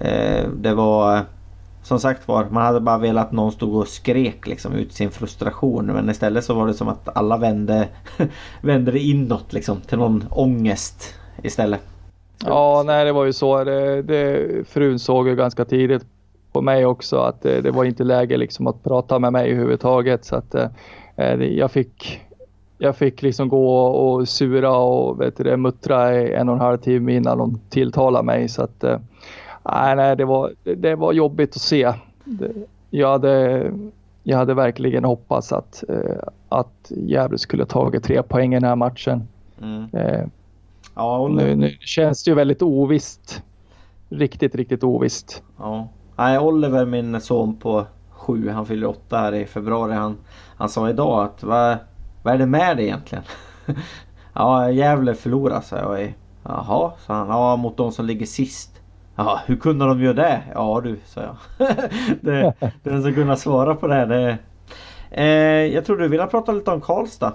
[0.00, 1.24] Eh, det var
[1.90, 5.10] som sagt var, man hade bara velat att någon stod och skrek liksom ut sin
[5.10, 5.86] frustration.
[5.86, 7.88] Men istället så var det som att alla vände,
[8.62, 11.80] vände det inåt liksom till någon ångest istället.
[12.46, 13.64] Ja, nej det var ju så.
[13.64, 16.04] Det, det, frun såg ju ganska tidigt
[16.52, 20.24] på mig också att det, det var inte läge liksom att prata med mig överhuvudtaget.
[20.24, 20.68] Så att eh,
[21.16, 22.20] eh jag fick
[22.78, 26.78] jag fick liksom gå och sura och vet du, muttra i en och en halv
[26.78, 28.48] timme innan de tilltalade mig.
[28.48, 28.98] Så att, eh,
[29.64, 31.92] nej, det var, det var jobbigt att se.
[32.90, 33.64] Jag, hade,
[34.22, 38.76] jag hade verkligen hoppats att, äh, att Gävle skulle tagit tre poäng i den här
[38.76, 39.28] matchen.
[39.62, 39.88] Mm.
[39.92, 40.26] Äh,
[40.94, 43.42] ja, nu, nu, känns det ju väldigt ovisst.
[44.08, 45.42] Riktigt, riktigt ovisst.
[45.58, 45.88] Ja.
[46.16, 49.94] Nej, Oliver, min son på sju, han fyller åtta här i februari.
[49.94, 50.16] Han,
[50.56, 51.78] han sa idag att vad
[52.22, 53.24] vad är det med dig egentligen?
[54.34, 56.14] ja, Gävle förlorar sa jag.
[56.42, 57.28] Jaha, sa han.
[57.28, 58.69] Ja, mot de som ligger sist.
[59.20, 60.42] Ja, hur kunde de göra det?
[60.54, 61.36] Ja du, sa jag.
[62.20, 64.06] det, den som kunde svara på det.
[64.06, 64.38] det
[65.10, 67.32] eh, jag tror du vill prata lite om Karlstad.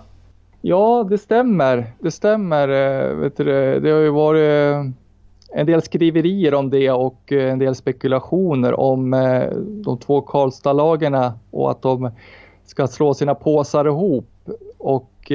[0.62, 1.94] Ja, det stämmer.
[2.00, 2.68] Det stämmer.
[2.70, 3.44] Eh, vet du,
[3.80, 4.92] det har ju varit eh,
[5.60, 9.12] en del skriverier om det och eh, en del spekulationer om
[9.86, 12.12] de två Karlstad-lagen och att de
[12.66, 14.30] ska slå sina påsar ihop
[14.78, 15.32] och,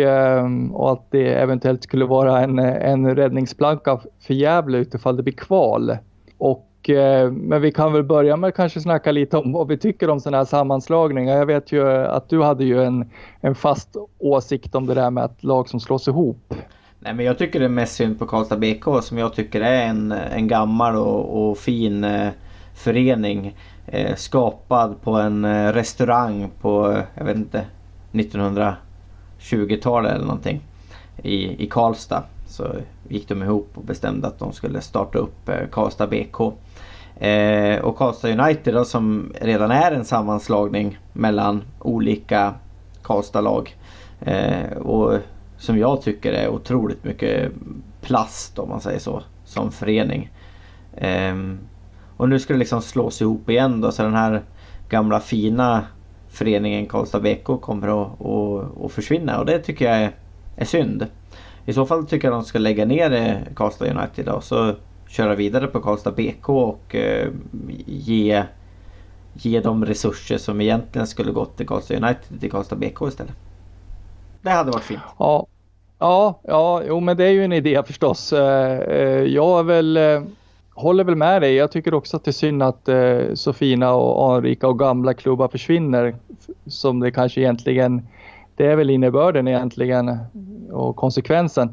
[0.73, 5.97] och att det eventuellt skulle vara en, en räddningsplanka för Gävle utifall det blir kval.
[6.41, 9.78] Och, eh, men vi kan väl börja med att kanske snacka lite om vad vi
[9.78, 11.36] tycker om sådana här sammanslagningar.
[11.36, 13.11] Jag vet ju eh, att du hade ju en,
[13.41, 16.55] en fast åsikt om det där med att lag som slås ihop.
[16.99, 19.86] Nej men jag tycker det är mest synd på Karlstad BK som jag tycker är
[19.86, 22.28] en, en gammal och, och fin eh,
[22.74, 23.57] förening.
[23.86, 27.64] Eh, skapad på en eh, restaurang på, eh, jag vet inte,
[28.12, 30.61] 1920-talet eller någonting
[31.22, 32.22] i, i Karlstad.
[32.47, 32.64] Så
[33.11, 36.41] gick de ihop och bestämde att de skulle starta upp eh, Karlstad BK.
[37.25, 42.55] Eh, och Karlstad United då, som redan är en sammanslagning mellan olika
[43.03, 43.77] Karlstad-lag.
[44.21, 45.19] Eh, och
[45.59, 47.53] som jag tycker är otroligt mycket
[48.01, 49.23] plast om man säger så.
[49.45, 50.31] Som förening.
[50.97, 51.35] Eh,
[52.17, 54.43] och nu ska det liksom slås ihop igen då så den här
[54.89, 55.85] gamla fina
[56.29, 60.13] föreningen Karlstad BK kommer att, att, att försvinna och det tycker jag är,
[60.57, 61.07] är synd.
[61.67, 64.75] I så fall tycker jag de ska lägga ner eh, Karlstad United och så
[65.09, 67.29] köra vidare på Karlstad BK och eh,
[67.87, 68.45] ge,
[69.33, 73.33] ge de resurser som egentligen skulle gått till Karlstad United till Karlstad BK istället.
[74.43, 75.01] Det hade varit fint.
[75.19, 75.47] Ja,
[75.99, 78.33] ja, ja jo, men det är ju en idé förstås.
[78.33, 79.99] Eh, jag är väl
[80.75, 81.55] håller väl med dig.
[81.55, 82.89] Jag tycker också att det är synd att
[83.35, 86.17] så fina och anrika och gamla klubbar försvinner.
[86.67, 88.03] Som det kanske egentligen,
[88.61, 90.19] det är väl innebörden egentligen
[90.71, 91.69] och konsekvensen.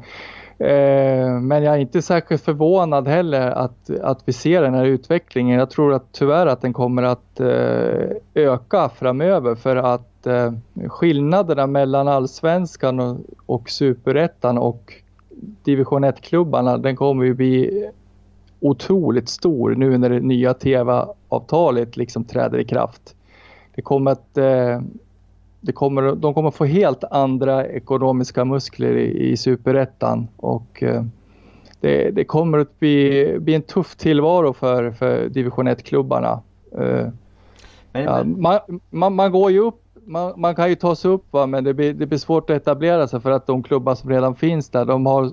[0.58, 5.58] Eh, men jag är inte särskilt förvånad heller att, att vi ser den här utvecklingen.
[5.58, 10.52] Jag tror att tyvärr att den kommer att eh, öka framöver för att eh,
[10.86, 13.16] skillnaderna mellan allsvenskan och,
[13.46, 14.92] och superettan och
[15.64, 17.86] division 1-klubbarna den kommer ju bli
[18.60, 23.14] otroligt stor nu när det nya tv-avtalet liksom träder i kraft.
[23.74, 24.80] Det kommer att, eh,
[25.60, 31.04] det kommer, de kommer få helt andra ekonomiska muskler i, i superettan och eh,
[31.80, 36.40] det, det, kommer att bli, bli, en tuff tillvaro för, för division 1-klubbarna.
[36.78, 37.08] Eh,
[37.92, 38.58] ja, man,
[38.90, 41.46] man, man, går ju upp man, man, kan ju ta sig upp va?
[41.46, 44.34] men det blir, det blir svårt att etablera sig för att de klubbar som redan
[44.34, 45.30] finns där de har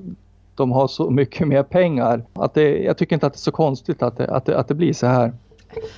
[0.55, 2.23] de har så mycket mer pengar.
[2.33, 4.67] Att det, jag tycker inte att det är så konstigt att det, att det, att
[4.67, 5.33] det blir så här.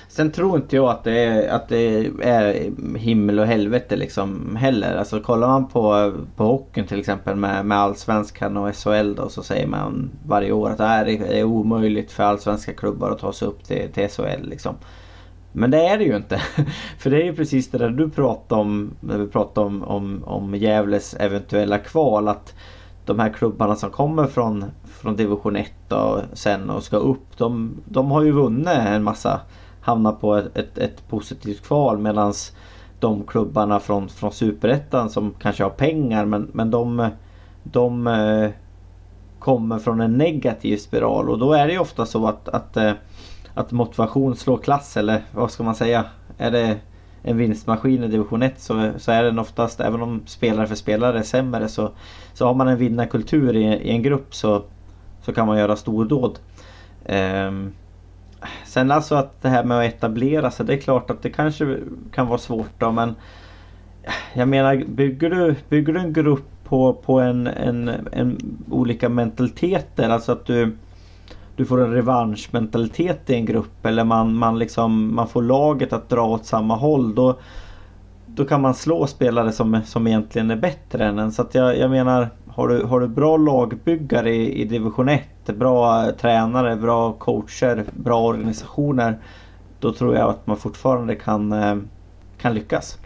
[0.08, 4.96] Sen tror inte jag att det är, att det är himmel och helvete liksom heller.
[4.96, 9.42] Alltså kollar man på, på hockeyn till exempel med, med allsvenskan och SHL då så
[9.42, 13.64] säger man varje år att det är omöjligt för allsvenska klubbar att ta sig upp
[13.64, 14.74] till, till SHL liksom.
[15.52, 16.38] Men det är det ju inte.
[16.98, 20.24] För det är ju precis det där du pratade om när vi pratade om, om,
[20.24, 22.28] om Gävles eventuella kval.
[22.28, 22.54] Att
[23.04, 27.38] de här klubbarna som kommer från, från division 1 och sen och ska upp.
[27.38, 29.40] De, de har ju vunnit en massa
[29.88, 32.32] hamnar på ett, ett, ett positivt kval medan
[33.00, 37.08] de klubbarna från, från superettan som kanske har pengar men, men de,
[37.62, 38.50] de eh,
[39.38, 42.92] kommer från en negativ spiral och då är det ju ofta så att, att eh,
[43.58, 46.04] att motivation slår klass eller vad ska man säga?
[46.38, 46.76] Är det
[47.22, 51.18] en vinstmaskin i division 1 så, så är den oftast, även om spelare för spelare
[51.18, 51.90] är sämre så,
[52.34, 54.62] så har man en vinnarkultur i, i en grupp så,
[55.22, 56.38] så kan man göra stordåd.
[57.06, 57.72] Um,
[58.68, 61.78] sen alltså att det här med att etablera sig, det är klart att det kanske
[62.12, 63.14] kan vara svårt då men
[64.32, 68.38] jag menar bygger du, bygger du en grupp på, på en, en, en
[68.70, 70.76] olika mentaliteter, alltså att du
[71.58, 76.08] du får en revanschmentalitet i en grupp eller man, man, liksom, man får laget att
[76.08, 77.14] dra åt samma håll.
[77.14, 77.38] Då,
[78.26, 81.32] då kan man slå spelare som, som egentligen är bättre än en.
[81.32, 82.28] Så att jag, jag menar,
[82.58, 88.22] har du, har du bra lagbyggare i, i division 1, bra tränare, bra coacher, bra
[88.22, 89.18] organisationer.
[89.80, 91.76] Då tror jag att man fortfarande kan, eh,
[92.38, 92.98] kan lyckas.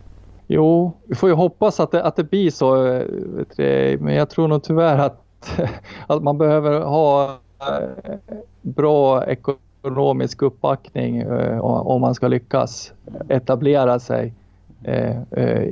[0.47, 2.87] Jo, vi får ju hoppas att det, att det blir så.
[2.87, 5.25] Eh, men jag tror nog tyvärr att,
[6.07, 7.25] att man behöver ha
[7.61, 8.19] eh,
[8.63, 11.27] bra ekonomisk uppbackning
[11.61, 12.93] om man ska lyckas
[13.29, 14.35] etablera sig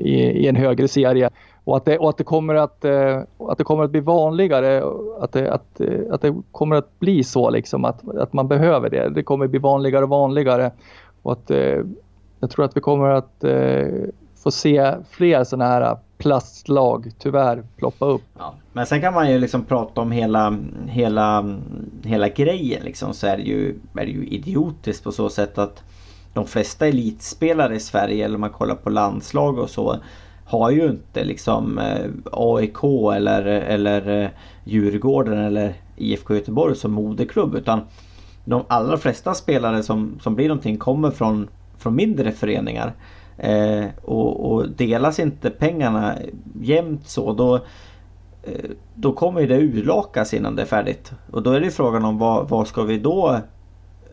[0.04, 1.30] i, en högre serie.
[1.70, 4.82] Och att det, och att det, kommer, att, eh, att det kommer att bli vanligare,
[5.20, 8.90] att det, att, eh, att det kommer att bli så liksom att, att man behöver
[8.90, 9.08] det.
[9.08, 10.70] Det kommer att bli vanligare och vanligare.
[11.22, 11.78] Och att, eh,
[12.40, 13.44] jag tror att vi kommer att
[14.42, 18.22] få se fler sådana här plastlag tyvärr ploppa upp.
[18.38, 18.54] Ja.
[18.72, 20.58] Men sen kan man ju liksom prata om hela,
[20.88, 21.58] hela,
[22.04, 25.82] hela grejen liksom så är det, ju, är det ju idiotiskt på så sätt att
[26.34, 29.96] de flesta elitspelare i Sverige eller om man kollar på landslag och så
[30.50, 32.84] har ju inte liksom eh, AIK
[33.14, 34.30] eller, eller eh,
[34.64, 37.80] Djurgården eller IFK Göteborg som moderklubb utan
[38.44, 41.48] de allra flesta spelare som, som blir någonting kommer från,
[41.78, 42.92] från mindre föreningar.
[43.38, 46.14] Eh, och, och, delas inte pengarna
[46.62, 47.54] jämnt så då,
[48.42, 51.12] eh, då kommer det urlakas innan det är färdigt.
[51.30, 53.40] Och då är det frågan om vad, vad ska vi då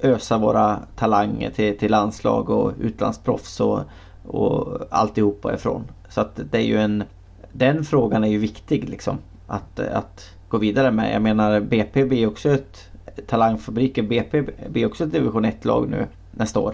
[0.01, 3.79] ösa våra talanger till, till landslag och utlandsproffs och,
[4.27, 5.83] och alltihopa ifrån.
[6.10, 7.03] Så att det är ju en
[7.51, 11.14] Den frågan är ju viktig liksom att, att gå vidare med.
[11.14, 12.89] Jag menar BP blir också ett
[13.28, 16.74] Talangfabriken BP blir också ett division 1 lag nu nästa år.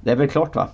[0.00, 0.68] Det är väl klart va?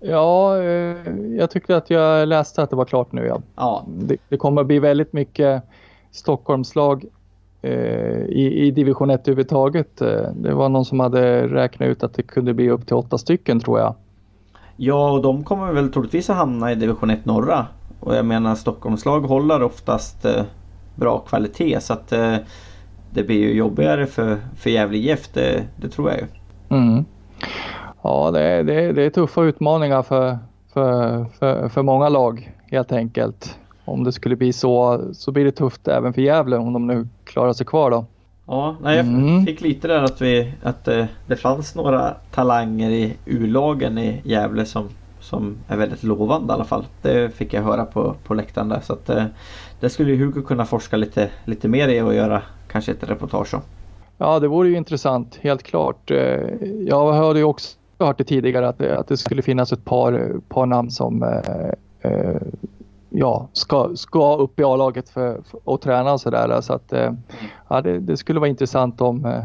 [0.00, 0.96] Ja, eh,
[1.38, 3.26] jag tyckte att jag läste att det var klart nu.
[3.26, 3.42] Ja.
[3.56, 3.86] ja.
[3.88, 5.62] Det, det kommer att bli väldigt mycket
[6.10, 7.04] Stockholmslag
[7.62, 10.00] eh, i, i division 1 överhuvudtaget.
[10.00, 13.18] Eh, det var någon som hade räknat ut att det kunde bli upp till åtta
[13.18, 13.94] stycken tror jag.
[14.82, 17.66] Ja, och de kommer väl troligtvis att hamna i division 1 norra.
[18.00, 20.42] Och jag menar Stockholmslag håller oftast eh,
[20.94, 22.36] bra kvalitet så att eh,
[23.10, 26.26] det blir ju jobbigare för, för Gävle IF, det, det tror jag ju.
[26.68, 27.04] Mm.
[28.02, 30.38] Ja, det är, det, är, det är tuffa utmaningar för,
[30.72, 33.58] för, för, för många lag helt enkelt.
[33.84, 37.08] Om det skulle bli så, så blir det tufft även för Gävle om de nu
[37.24, 38.06] klarar sig kvar då.
[38.50, 39.46] Ja, nej, jag mm.
[39.46, 44.20] fick lite där att, vi, att det, eh, det fanns några talanger i U-lagen i
[44.24, 44.88] Gävle som,
[45.20, 46.84] som är väldigt lovande i alla fall.
[47.02, 48.80] Det fick jag höra på, på läktaren där.
[48.80, 49.24] Så att, det, eh,
[49.80, 53.60] det skulle Hugo kunna forska lite, lite mer i och göra kanske ett reportage om.
[54.18, 56.10] Ja, det vore ju intressant, helt klart.
[56.10, 56.18] Eh,
[56.86, 60.66] jag hörde ju också hört det tidigare att att det skulle finnas ett par, par
[60.66, 61.24] namn som
[63.10, 66.60] ja, ska, ska upp i A-laget för, för, och träna och sådär.
[66.60, 67.12] Så att eh,
[67.68, 69.44] ja, det, det, skulle vara intressant om, eh,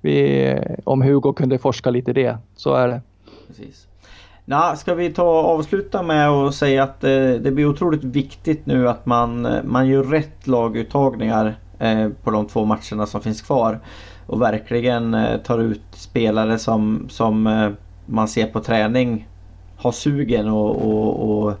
[0.00, 2.38] vi, om Hugo kunde forska lite i det.
[2.56, 3.00] Så är det.
[3.46, 3.86] Precis.
[4.44, 8.66] Nå, ska vi ta och avsluta med att säga att eh, det blir otroligt viktigt
[8.66, 13.80] nu att man, man gör rätt laguttagningar eh, på de två matcherna som finns kvar.
[14.26, 17.70] Och verkligen eh, tar ut spelare som, som eh,
[18.06, 19.28] man ser på träning
[19.76, 21.54] har sugen och, och, och,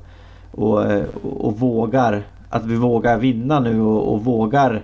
[0.50, 0.84] och,
[1.22, 2.22] och vågar.
[2.50, 4.82] Att vi vågar vinna nu och, och vågar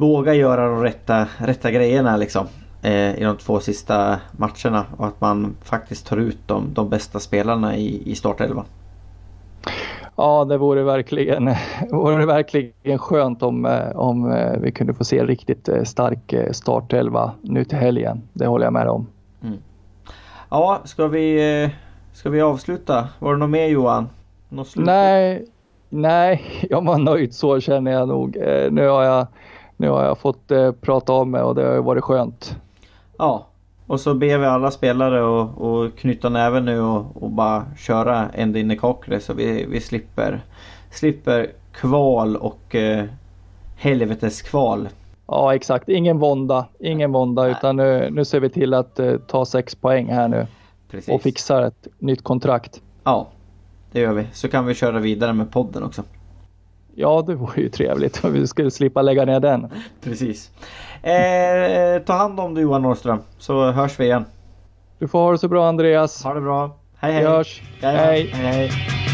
[0.00, 2.46] Våga göra de rätta, rätta grejerna liksom.
[2.82, 7.18] Eh, I de två sista matcherna och att man faktiskt tar ut de, de bästa
[7.18, 8.64] spelarna i, i startelvan.
[10.16, 11.50] Ja, det vore verkligen,
[11.90, 16.34] vore verkligen skönt om, eh, om eh, vi kunde få se en riktigt eh, stark
[16.52, 18.22] startelva nu till helgen.
[18.32, 19.06] Det håller jag med om.
[19.42, 19.58] Mm.
[20.50, 21.70] Ja, ska vi,
[22.12, 23.08] ska vi avsluta?
[23.18, 24.08] Var det något mer Johan?
[24.50, 25.46] Något nej,
[25.88, 28.36] nej, jag var nöjd så känner jag nog.
[28.70, 29.26] Nu har jag,
[29.76, 32.56] nu har jag fått prata om mig och det har varit skönt.
[33.18, 33.46] Ja,
[33.90, 38.58] och så ber vi alla spelare att, knyta näven nu och, och bara köra ända
[38.58, 40.40] in i kaklet så vi, vi slipper,
[40.90, 43.04] slipper kval och eh,
[43.76, 44.88] helvetes kval.
[45.26, 49.44] Ja exakt, ingen vånda, ingen vånda utan nu, nu ser vi till att eh, ta
[49.44, 50.46] sex poäng här nu.
[50.90, 51.14] Precis.
[51.14, 52.82] Och fixar ett nytt kontrakt.
[53.04, 53.28] Ja,
[53.92, 54.26] det gör vi.
[54.32, 56.02] Så kan vi köra vidare med podden också.
[56.94, 59.68] Ja, det vore ju trevligt om vi skulle slippa lägga ner den.
[60.00, 60.50] Precis.
[61.02, 64.24] Eh, ta hand om dig Johan Norrström så hörs vi igen.
[64.98, 66.24] Du får ha det så bra Andreas.
[66.24, 66.76] Ha det bra.
[66.96, 67.22] Hej hej.
[67.22, 67.62] Vi hörs.
[67.80, 68.30] hej.
[68.32, 68.68] hej.
[68.68, 69.09] hej.